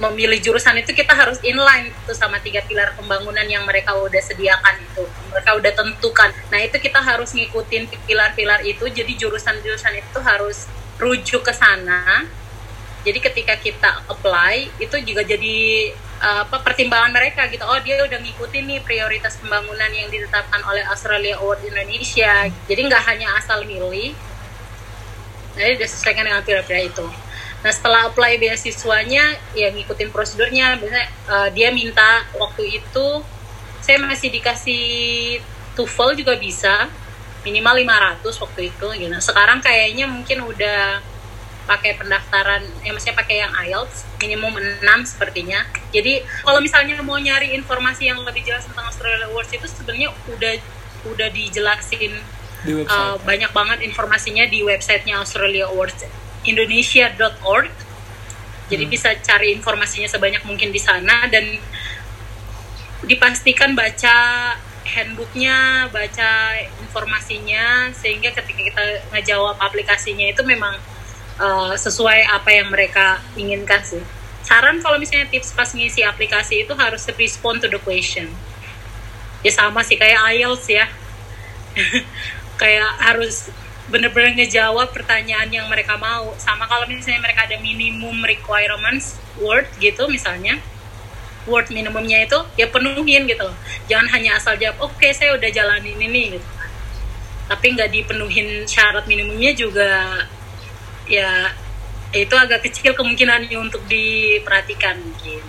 memilih 0.00 0.40
jurusan 0.40 0.80
itu 0.80 0.96
kita 0.96 1.12
harus 1.12 1.36
inline 1.44 1.92
tuh 2.08 2.16
sama 2.16 2.40
tiga 2.40 2.64
pilar 2.64 2.96
pembangunan 2.96 3.44
yang 3.44 3.68
mereka 3.68 3.92
udah 3.92 4.18
sediakan 4.24 4.80
itu. 4.80 5.04
Mereka 5.28 5.50
udah 5.60 5.72
tentukan. 5.76 6.32
Nah 6.48 6.60
itu 6.64 6.80
kita 6.80 7.04
harus 7.04 7.36
ngikutin 7.36 7.92
pilar-pilar 8.08 8.64
itu. 8.64 8.88
Jadi 8.88 9.12
jurusan-jurusan 9.20 9.94
itu 10.00 10.18
harus 10.24 10.64
rujuk 10.96 11.44
ke 11.44 11.52
sana. 11.52 12.24
Jadi 13.04 13.18
ketika 13.20 13.54
kita 13.56 14.04
apply 14.08 14.72
itu 14.80 14.96
juga 15.04 15.24
jadi 15.24 15.56
uh, 16.20 16.48
apa 16.48 16.64
pertimbangan 16.64 17.12
mereka 17.12 17.48
gitu. 17.52 17.64
Oh 17.68 17.80
dia 17.84 18.00
udah 18.00 18.20
ngikutin 18.20 18.64
nih 18.64 18.80
prioritas 18.80 19.36
pembangunan 19.36 19.88
yang 19.92 20.08
ditetapkan 20.08 20.64
oleh 20.64 20.84
Australia 20.88 21.36
Award 21.40 21.64
Indonesia. 21.68 22.48
Jadi 22.48 22.80
nggak 22.88 23.04
hanya 23.04 23.36
asal 23.36 23.68
milih 23.68 24.16
jadi 25.60 25.74
disesuaikan 25.76 26.24
dengan 26.26 26.42
pira-pira 26.46 26.80
itu 26.80 27.06
nah 27.60 27.72
setelah 27.72 28.08
apply 28.08 28.40
beasiswanya 28.40 29.36
ya 29.52 29.68
ngikutin 29.68 30.08
prosedurnya 30.08 30.80
biasanya 30.80 31.06
uh, 31.28 31.48
dia 31.52 31.68
minta 31.68 32.24
waktu 32.40 32.80
itu 32.80 33.08
saya 33.84 34.00
masih 34.00 34.32
dikasih 34.32 34.84
TOEFL 35.74 36.16
juga 36.20 36.36
bisa 36.36 36.88
minimal 37.44 37.80
500 38.20 38.42
waktu 38.44 38.60
itu 38.68 38.86
gitu. 39.00 39.16
Sekarang 39.20 39.64
kayaknya 39.64 40.04
mungkin 40.04 40.44
udah 40.44 41.00
pakai 41.64 41.94
pendaftaran 41.94 42.66
ya 42.82 42.90
maksudnya 42.90 43.14
pakai 43.14 43.46
yang 43.46 43.52
IELTS 43.54 44.04
minimum 44.20 44.52
6 44.58 44.84
sepertinya. 45.06 45.64
Jadi 45.94 46.20
kalau 46.42 46.60
misalnya 46.60 46.98
mau 47.00 47.16
nyari 47.16 47.54
informasi 47.56 48.10
yang 48.10 48.20
lebih 48.26 48.44
jelas 48.44 48.66
tentang 48.66 48.90
Australia 48.90 49.30
Awards 49.30 49.52
itu 49.54 49.66
sebenarnya 49.70 50.10
udah 50.28 50.54
udah 51.08 51.28
dijelasin 51.32 52.12
di 52.60 52.72
uh, 52.76 53.16
banyak 53.24 53.48
banget 53.56 53.78
informasinya 53.88 54.44
di 54.44 54.60
websitenya 54.60 55.24
Australia 55.24 55.72
Awards 55.72 56.04
Indonesia.org. 56.44 57.72
Jadi 58.70 58.84
hmm. 58.86 58.92
bisa 58.92 59.10
cari 59.20 59.52
informasinya 59.52 60.06
sebanyak 60.06 60.42
mungkin 60.46 60.70
di 60.70 60.80
sana 60.80 61.26
dan 61.26 61.58
dipastikan 63.04 63.74
baca 63.74 64.16
handbooknya, 64.84 65.88
baca 65.92 66.56
informasinya, 66.82 67.94
sehingga 67.94 68.34
ketika 68.34 68.60
kita 68.60 68.84
ngejawab 69.14 69.56
aplikasinya 69.60 70.26
itu 70.30 70.42
memang 70.42 70.74
uh, 71.38 71.74
sesuai 71.76 72.26
apa 72.26 72.50
yang 72.50 72.68
mereka 72.72 73.20
inginkan 73.38 73.80
sih. 73.82 74.02
Saran 74.40 74.80
kalau 74.82 74.96
misalnya 74.98 75.28
tips 75.30 75.52
pas 75.52 75.68
ngisi 75.70 76.02
aplikasi 76.02 76.64
itu 76.64 76.72
harus 76.74 77.06
respond 77.14 77.60
to 77.60 77.68
the 77.68 77.80
question. 77.80 78.32
Ya 79.40 79.52
sama 79.52 79.84
sih 79.84 79.96
kayak 79.96 80.20
IELTS 80.36 80.66
ya. 80.68 80.86
kayak 82.60 82.90
harus 82.98 83.48
bener-bener 83.90 84.38
ngejawab 84.38 84.94
pertanyaan 84.94 85.50
yang 85.50 85.66
mereka 85.66 85.98
mau. 85.98 86.32
Sama 86.38 86.64
kalau 86.70 86.86
misalnya 86.86 87.26
mereka 87.26 87.50
ada 87.50 87.58
minimum 87.58 88.22
requirements 88.22 89.18
word 89.42 89.66
gitu 89.82 90.06
misalnya 90.06 90.62
word 91.48 91.66
minimumnya 91.74 92.22
itu 92.22 92.38
ya 92.54 92.70
penuhin 92.70 93.26
gitu 93.26 93.42
loh. 93.42 93.56
Jangan 93.90 94.08
hanya 94.14 94.38
asal 94.38 94.54
jawab 94.56 94.78
oke 94.78 94.96
okay, 94.96 95.10
saya 95.10 95.34
udah 95.34 95.50
jalanin 95.50 95.98
ini 95.98 96.38
gitu 96.38 96.48
kan. 96.56 96.70
Tapi 97.50 97.66
nggak 97.74 97.90
dipenuhin 97.90 98.64
syarat 98.64 99.04
minimumnya 99.10 99.50
juga 99.58 100.22
ya 101.10 101.50
itu 102.14 102.34
agak 102.34 102.66
kecil 102.66 102.94
kemungkinannya 102.94 103.58
untuk 103.58 103.82
diperhatikan 103.90 105.02
mungkin. 105.02 105.42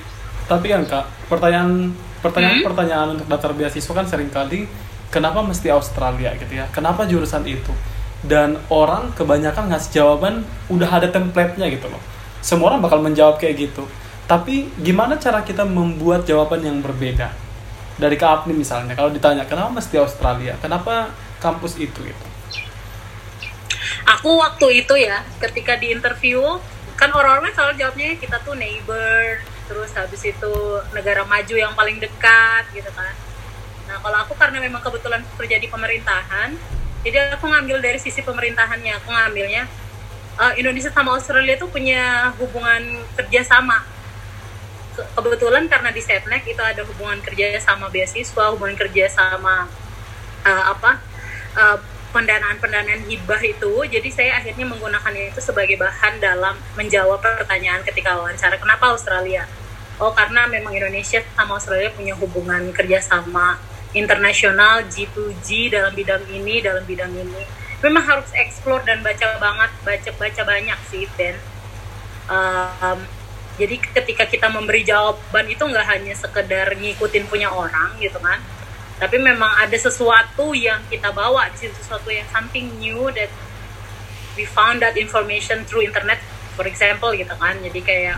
Tapi 0.50 0.66
kan 0.74 0.82
kak 0.90 1.06
pertanyaan 1.30 1.94
pertanyaan 2.22 2.58
hmm? 2.62 2.68
pertanyaan 2.68 3.08
untuk 3.18 3.28
daftar 3.30 3.52
beasiswa 3.54 3.94
kan 3.94 4.06
sering 4.10 4.30
kali 4.34 4.66
kenapa 5.14 5.46
mesti 5.46 5.70
Australia 5.70 6.34
gitu 6.42 6.58
ya? 6.58 6.66
Kenapa 6.74 7.06
jurusan 7.06 7.46
itu 7.46 7.74
dan 8.22 8.62
orang 8.70 9.10
kebanyakan 9.18 9.74
ngasih 9.74 10.02
jawaban 10.02 10.46
udah 10.70 10.90
ada 10.90 11.10
template-nya 11.10 11.74
gitu 11.74 11.90
loh. 11.90 12.02
Semua 12.42 12.74
orang 12.74 12.82
bakal 12.82 13.02
menjawab 13.02 13.42
kayak 13.42 13.70
gitu. 13.70 13.90
Tapi 14.30 14.70
gimana 14.80 15.18
cara 15.18 15.42
kita 15.42 15.66
membuat 15.66 16.24
jawaban 16.24 16.62
yang 16.62 16.80
berbeda? 16.80 17.34
Dari 17.98 18.16
Kak 18.18 18.46
Apni 18.46 18.54
misalnya 18.56 18.94
kalau 18.94 19.10
ditanya 19.10 19.46
kenapa 19.46 19.74
mesti 19.74 19.98
Australia? 19.98 20.58
Kenapa 20.62 21.14
kampus 21.42 21.78
itu? 21.78 21.98
gitu. 22.02 22.26
Aku 24.18 24.38
waktu 24.38 24.86
itu 24.86 24.94
ya 24.98 25.26
ketika 25.42 25.78
di 25.78 25.94
interview 25.94 26.42
kan 26.98 27.10
orang-orang 27.14 27.50
selalu 27.54 27.82
jawabnya 27.82 28.10
kita 28.22 28.38
tuh 28.46 28.54
neighbor 28.54 29.42
terus 29.66 29.90
habis 29.98 30.22
itu 30.22 30.54
negara 30.94 31.26
maju 31.26 31.56
yang 31.58 31.74
paling 31.74 31.98
dekat 31.98 32.64
gitu 32.74 32.90
kan. 32.94 33.14
Nah 33.90 33.98
kalau 34.00 34.18
aku 34.22 34.34
karena 34.38 34.62
memang 34.62 34.82
kebetulan 34.86 35.22
kerja 35.38 35.58
di 35.58 35.68
pemerintahan 35.68 36.81
jadi 37.02 37.36
aku 37.38 37.46
ngambil 37.50 37.82
dari 37.82 37.98
sisi 37.98 38.22
pemerintahannya 38.22 38.98
aku 39.02 39.10
ngambilnya 39.10 39.66
uh, 40.38 40.54
Indonesia 40.58 40.94
sama 40.94 41.18
Australia 41.18 41.58
tuh 41.58 41.70
punya 41.70 42.34
hubungan 42.38 43.06
kerjasama 43.18 43.92
kebetulan 45.16 45.66
karena 45.72 45.90
di 45.90 46.02
Setnek 46.04 46.44
itu 46.46 46.60
ada 46.60 46.84
hubungan 46.84 47.20
kerja 47.24 47.58
sama 47.64 47.88
beasiswa, 47.88 48.52
hubungan 48.52 48.76
kerja 48.76 49.08
sama 49.08 49.68
uh, 50.44 50.64
apa 50.76 51.00
uh, 51.56 51.78
pendanaan-pendanaan 52.12 53.08
hibah 53.08 53.40
itu. 53.40 53.88
Jadi 53.88 54.10
saya 54.12 54.44
akhirnya 54.44 54.68
menggunakannya 54.68 55.32
itu 55.32 55.40
sebagai 55.40 55.80
bahan 55.80 56.20
dalam 56.20 56.60
menjawab 56.76 57.24
pertanyaan 57.24 57.82
ketika 57.88 58.20
wawancara. 58.20 58.60
Kenapa 58.60 58.92
Australia? 58.92 59.48
Oh 60.02 60.12
karena 60.12 60.50
memang 60.50 60.76
Indonesia 60.76 61.24
sama 61.38 61.56
Australia 61.56 61.94
punya 61.94 62.18
hubungan 62.18 62.74
kerjasama 62.76 63.62
internasional 63.92 64.88
G2G 64.88 65.72
dalam 65.72 65.92
bidang 65.92 66.24
ini, 66.32 66.64
dalam 66.64 66.84
bidang 66.88 67.12
ini. 67.12 67.44
Memang 67.82 68.04
harus 68.06 68.30
explore 68.38 68.86
dan 68.86 69.02
baca 69.02 69.42
banget, 69.42 69.72
baca 69.82 70.10
baca 70.16 70.42
banyak 70.46 70.80
sih 70.94 71.10
Ben. 71.18 71.36
Um, 72.32 73.04
jadi 73.60 73.76
ketika 73.78 74.26
kita 74.26 74.48
memberi 74.48 74.82
jawaban 74.82 75.46
itu 75.52 75.62
nggak 75.62 75.88
hanya 75.88 76.14
sekedar 76.16 76.72
ngikutin 76.74 77.28
punya 77.28 77.52
orang 77.52 77.94
gitu 78.00 78.18
kan 78.18 78.40
tapi 79.02 79.18
memang 79.18 79.50
ada 79.58 79.74
sesuatu 79.74 80.54
yang 80.54 80.78
kita 80.86 81.10
bawa 81.10 81.50
sesuatu 81.58 82.14
yang 82.14 82.26
something 82.30 82.70
new 82.78 83.10
that 83.14 83.34
we 84.38 84.46
found 84.46 84.82
that 84.82 84.94
information 84.94 85.66
through 85.66 85.82
internet 85.82 86.22
for 86.54 86.70
example 86.70 87.10
gitu 87.12 87.34
kan 87.38 87.58
jadi 87.60 87.80
kayak 87.82 88.18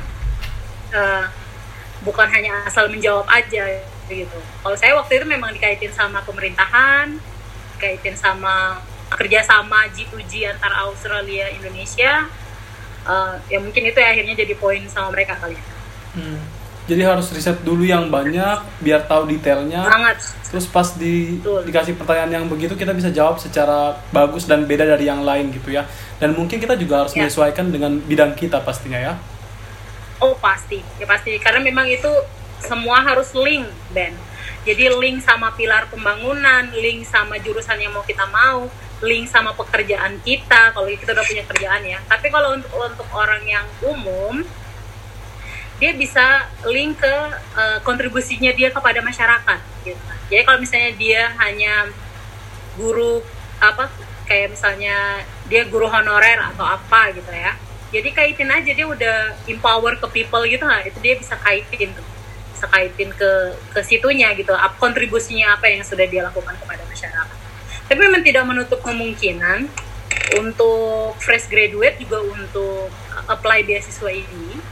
uh, 0.91 1.25
bukan 2.03 2.27
hanya 2.27 2.67
asal 2.67 2.91
menjawab 2.91 3.23
aja 3.31 3.83
gitu 4.13 4.39
kalau 4.62 4.78
saya 4.78 4.93
waktu 4.93 5.17
itu 5.17 5.26
memang 5.26 5.49
dikaitin 5.58 5.89
sama 5.89 6.21
pemerintahan 6.21 7.17
dikaitin 7.78 8.15
sama 8.15 8.80
kerjasama 9.13 9.89
G2G 9.93 10.54
antara 10.54 10.86
Australia 10.86 11.49
Indonesia 11.52 12.30
uh, 13.08 13.36
ya 13.52 13.60
mungkin 13.60 13.84
itu 13.88 13.97
ya 13.99 14.10
akhirnya 14.15 14.36
jadi 14.36 14.54
poin 14.58 14.82
sama 14.88 15.12
mereka 15.13 15.38
kali 15.39 15.56
ya. 15.56 15.65
Hmm. 16.17 16.39
Jadi 16.84 16.99
harus 16.99 17.32
riset 17.32 17.63
dulu 17.63 17.88
yang 17.88 18.12
banyak 18.12 18.60
biar 18.84 19.08
tahu 19.08 19.23
detailnya. 19.32 19.88
Sangat. 19.88 20.17
Terus 20.52 20.67
pas 20.67 20.88
di 20.99 21.39
Betul. 21.39 21.63
dikasih 21.71 21.93
pertanyaan 21.95 22.43
yang 22.43 22.45
begitu 22.52 22.76
kita 22.76 22.91
bisa 22.91 23.08
jawab 23.08 23.39
secara 23.39 23.95
bagus 24.12 24.43
dan 24.43 24.67
beda 24.67 24.84
dari 24.84 25.08
yang 25.08 25.23
lain 25.23 25.47
gitu 25.56 25.71
ya. 25.71 25.88
Dan 26.19 26.36
mungkin 26.36 26.60
kita 26.60 26.76
juga 26.76 27.08
harus 27.08 27.15
ya. 27.15 27.23
menyesuaikan 27.23 27.71
dengan 27.71 28.04
bidang 28.04 28.36
kita 28.36 28.60
pastinya 28.60 28.99
ya. 28.99 29.15
Oh 30.19 30.36
pasti, 30.39 30.80
ya 30.99 31.08
pasti 31.08 31.36
karena 31.39 31.63
memang 31.63 31.88
itu 31.88 32.12
semua 32.63 33.04
harus 33.04 33.30
link 33.36 33.67
Ben. 33.91 34.15
Jadi 34.63 34.88
link 34.95 35.19
sama 35.19 35.52
pilar 35.60 35.91
pembangunan, 35.91 36.71
link 36.71 37.04
sama 37.04 37.36
jurusan 37.36 37.76
yang 37.84 37.91
mau 37.91 38.04
kita 38.08 38.23
mau, 38.32 38.71
link 39.04 39.28
sama 39.28 39.52
pekerjaan 39.52 40.23
kita. 40.23 40.71
Kalau 40.71 40.88
kita 40.88 41.12
udah 41.12 41.26
punya 41.28 41.43
kerjaan 41.43 41.84
ya. 41.84 41.99
Tapi 42.08 42.32
kalau 42.32 42.56
untuk 42.56 42.71
untuk 42.71 43.08
orang 43.12 43.43
yang 43.43 43.67
umum 43.84 44.39
dia 45.84 45.91
bisa 45.91 46.47
link 46.71 47.04
ke 47.04 47.15
uh, 47.60 47.84
kontribusinya 47.84 48.56
dia 48.56 48.71
kepada 48.71 49.04
masyarakat 49.04 49.60
gitu. 49.84 49.99
Jadi 50.32 50.41
kalau 50.47 50.60
misalnya 50.63 50.91
dia 50.95 51.21
hanya 51.43 51.91
guru 52.80 53.19
apa 53.60 53.91
kayak 54.23 54.56
misalnya 54.56 55.28
dia 55.52 55.67
guru 55.67 55.91
honorer 55.91 56.39
atau 56.39 56.63
apa 56.63 57.12
gitu 57.12 57.28
ya. 57.36 57.60
Jadi 57.91 58.10
kaitin 58.15 58.47
aja 58.47 58.71
dia 58.71 58.88
udah 58.88 59.36
empower 59.43 59.99
ke 59.99 60.08
people 60.23 60.47
gitu 60.47 60.63
lah 60.63 60.80
itu 60.88 60.95
dia 61.04 61.19
bisa 61.19 61.36
kaitin 61.36 61.91
tuh 61.91 62.12
bisa 62.63 62.71
kaitin 62.71 63.12
ke 63.12 63.32
ke 63.76 63.82
situnya 63.84 64.32
gitu 64.39 64.56
apa 64.56 64.71
kontribusinya 64.80 65.60
apa 65.60 65.67
yang 65.67 65.84
sudah 65.84 66.08
dia 66.08 66.23
lakukan 66.23 66.56
kepada 66.56 66.80
masyarakat. 66.88 67.38
Tapi 67.91 67.99
memang 67.99 68.23
tidak 68.23 68.47
menutup 68.47 68.80
kemungkinan 68.80 69.67
untuk 70.39 71.12
fresh 71.19 71.52
graduate 71.52 71.99
juga 71.99 72.23
untuk 72.23 72.88
apply 73.28 73.67
beasiswa 73.67 74.08
ini. 74.15 74.63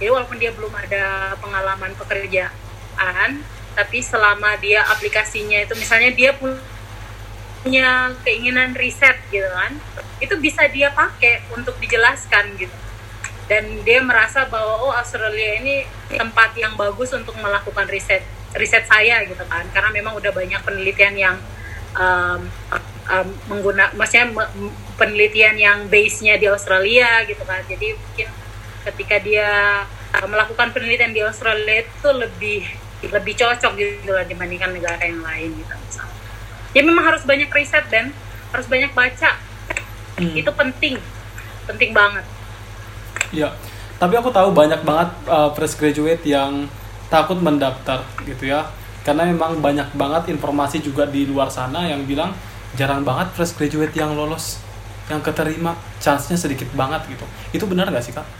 Jadi 0.00 0.08
walaupun 0.08 0.40
dia 0.40 0.48
belum 0.56 0.72
ada 0.72 1.36
pengalaman 1.44 1.92
pekerjaan 2.00 3.44
tapi 3.76 4.00
selama 4.00 4.56
dia 4.56 4.80
aplikasinya 4.88 5.60
itu 5.60 5.76
misalnya 5.76 6.16
dia 6.16 6.32
punya 6.32 8.16
keinginan 8.24 8.72
riset 8.72 9.20
gitu 9.28 9.46
kan 9.46 9.76
itu 10.18 10.34
bisa 10.40 10.64
dia 10.72 10.90
pakai 10.90 11.44
untuk 11.52 11.76
dijelaskan 11.78 12.56
gitu 12.58 12.72
dan 13.50 13.66
dia 13.82 13.98
merasa 13.98 14.46
bahwa 14.46 14.78
oh 14.86 14.94
Australia 14.94 15.58
ini 15.58 15.82
tempat 16.06 16.54
yang 16.54 16.78
bagus 16.78 17.10
untuk 17.10 17.34
melakukan 17.42 17.90
riset 17.90 18.22
riset 18.54 18.86
saya 18.86 19.26
gitu 19.26 19.42
kan. 19.50 19.66
Karena 19.74 19.90
memang 19.90 20.14
udah 20.14 20.30
banyak 20.30 20.62
penelitian 20.62 21.18
yang 21.18 21.36
um, 21.98 22.46
um, 23.10 23.28
mengguna 23.50 23.90
maksudnya 23.98 24.30
penelitian 24.94 25.58
yang 25.58 25.78
base-nya 25.90 26.38
di 26.38 26.46
Australia 26.46 27.26
gitu 27.26 27.42
kan. 27.42 27.66
Jadi 27.66 27.98
mungkin 27.98 28.30
ketika 28.86 29.18
dia 29.18 29.82
uh, 30.14 30.26
melakukan 30.30 30.70
penelitian 30.70 31.10
di 31.10 31.18
Australia 31.26 31.82
itu 31.82 32.08
lebih 32.14 32.62
lebih 33.10 33.34
cocok 33.34 33.72
gitu 33.74 34.14
lah 34.14 34.30
dibandingkan 34.30 34.70
negara 34.78 35.02
yang 35.02 35.26
lain 35.26 35.58
gitu 35.58 35.74
misalnya. 35.74 36.18
Ya 36.70 36.86
memang 36.86 37.02
harus 37.02 37.26
banyak 37.26 37.50
riset 37.50 37.82
dan 37.90 38.14
harus 38.54 38.70
banyak 38.70 38.94
baca. 38.94 39.34
Hmm. 40.22 40.36
itu 40.38 40.52
penting. 40.54 41.02
Penting 41.66 41.90
banget 41.90 42.22
Ya, 43.30 43.54
tapi 44.02 44.18
aku 44.18 44.34
tahu 44.34 44.50
banyak 44.50 44.82
banget 44.82 45.10
uh, 45.30 45.54
fresh 45.54 45.78
graduate 45.78 46.26
yang 46.26 46.66
takut 47.06 47.38
mendaftar 47.38 48.02
gitu 48.26 48.50
ya. 48.50 48.66
Karena 49.06 49.26
memang 49.26 49.58
banyak 49.62 49.96
banget 49.96 50.34
informasi 50.34 50.82
juga 50.82 51.06
di 51.08 51.24
luar 51.24 51.48
sana 51.48 51.86
yang 51.86 52.04
bilang 52.04 52.34
jarang 52.78 53.02
banget 53.02 53.32
fresh 53.34 53.54
graduate 53.56 53.94
yang 53.94 54.14
lolos, 54.14 54.58
yang 55.10 55.22
keterima, 55.22 55.74
chance-nya 55.98 56.38
sedikit 56.38 56.70
banget 56.74 57.06
gitu. 57.10 57.26
Itu 57.54 57.64
benar 57.66 57.90
nggak 57.90 58.04
sih 58.04 58.14
kak? 58.14 58.39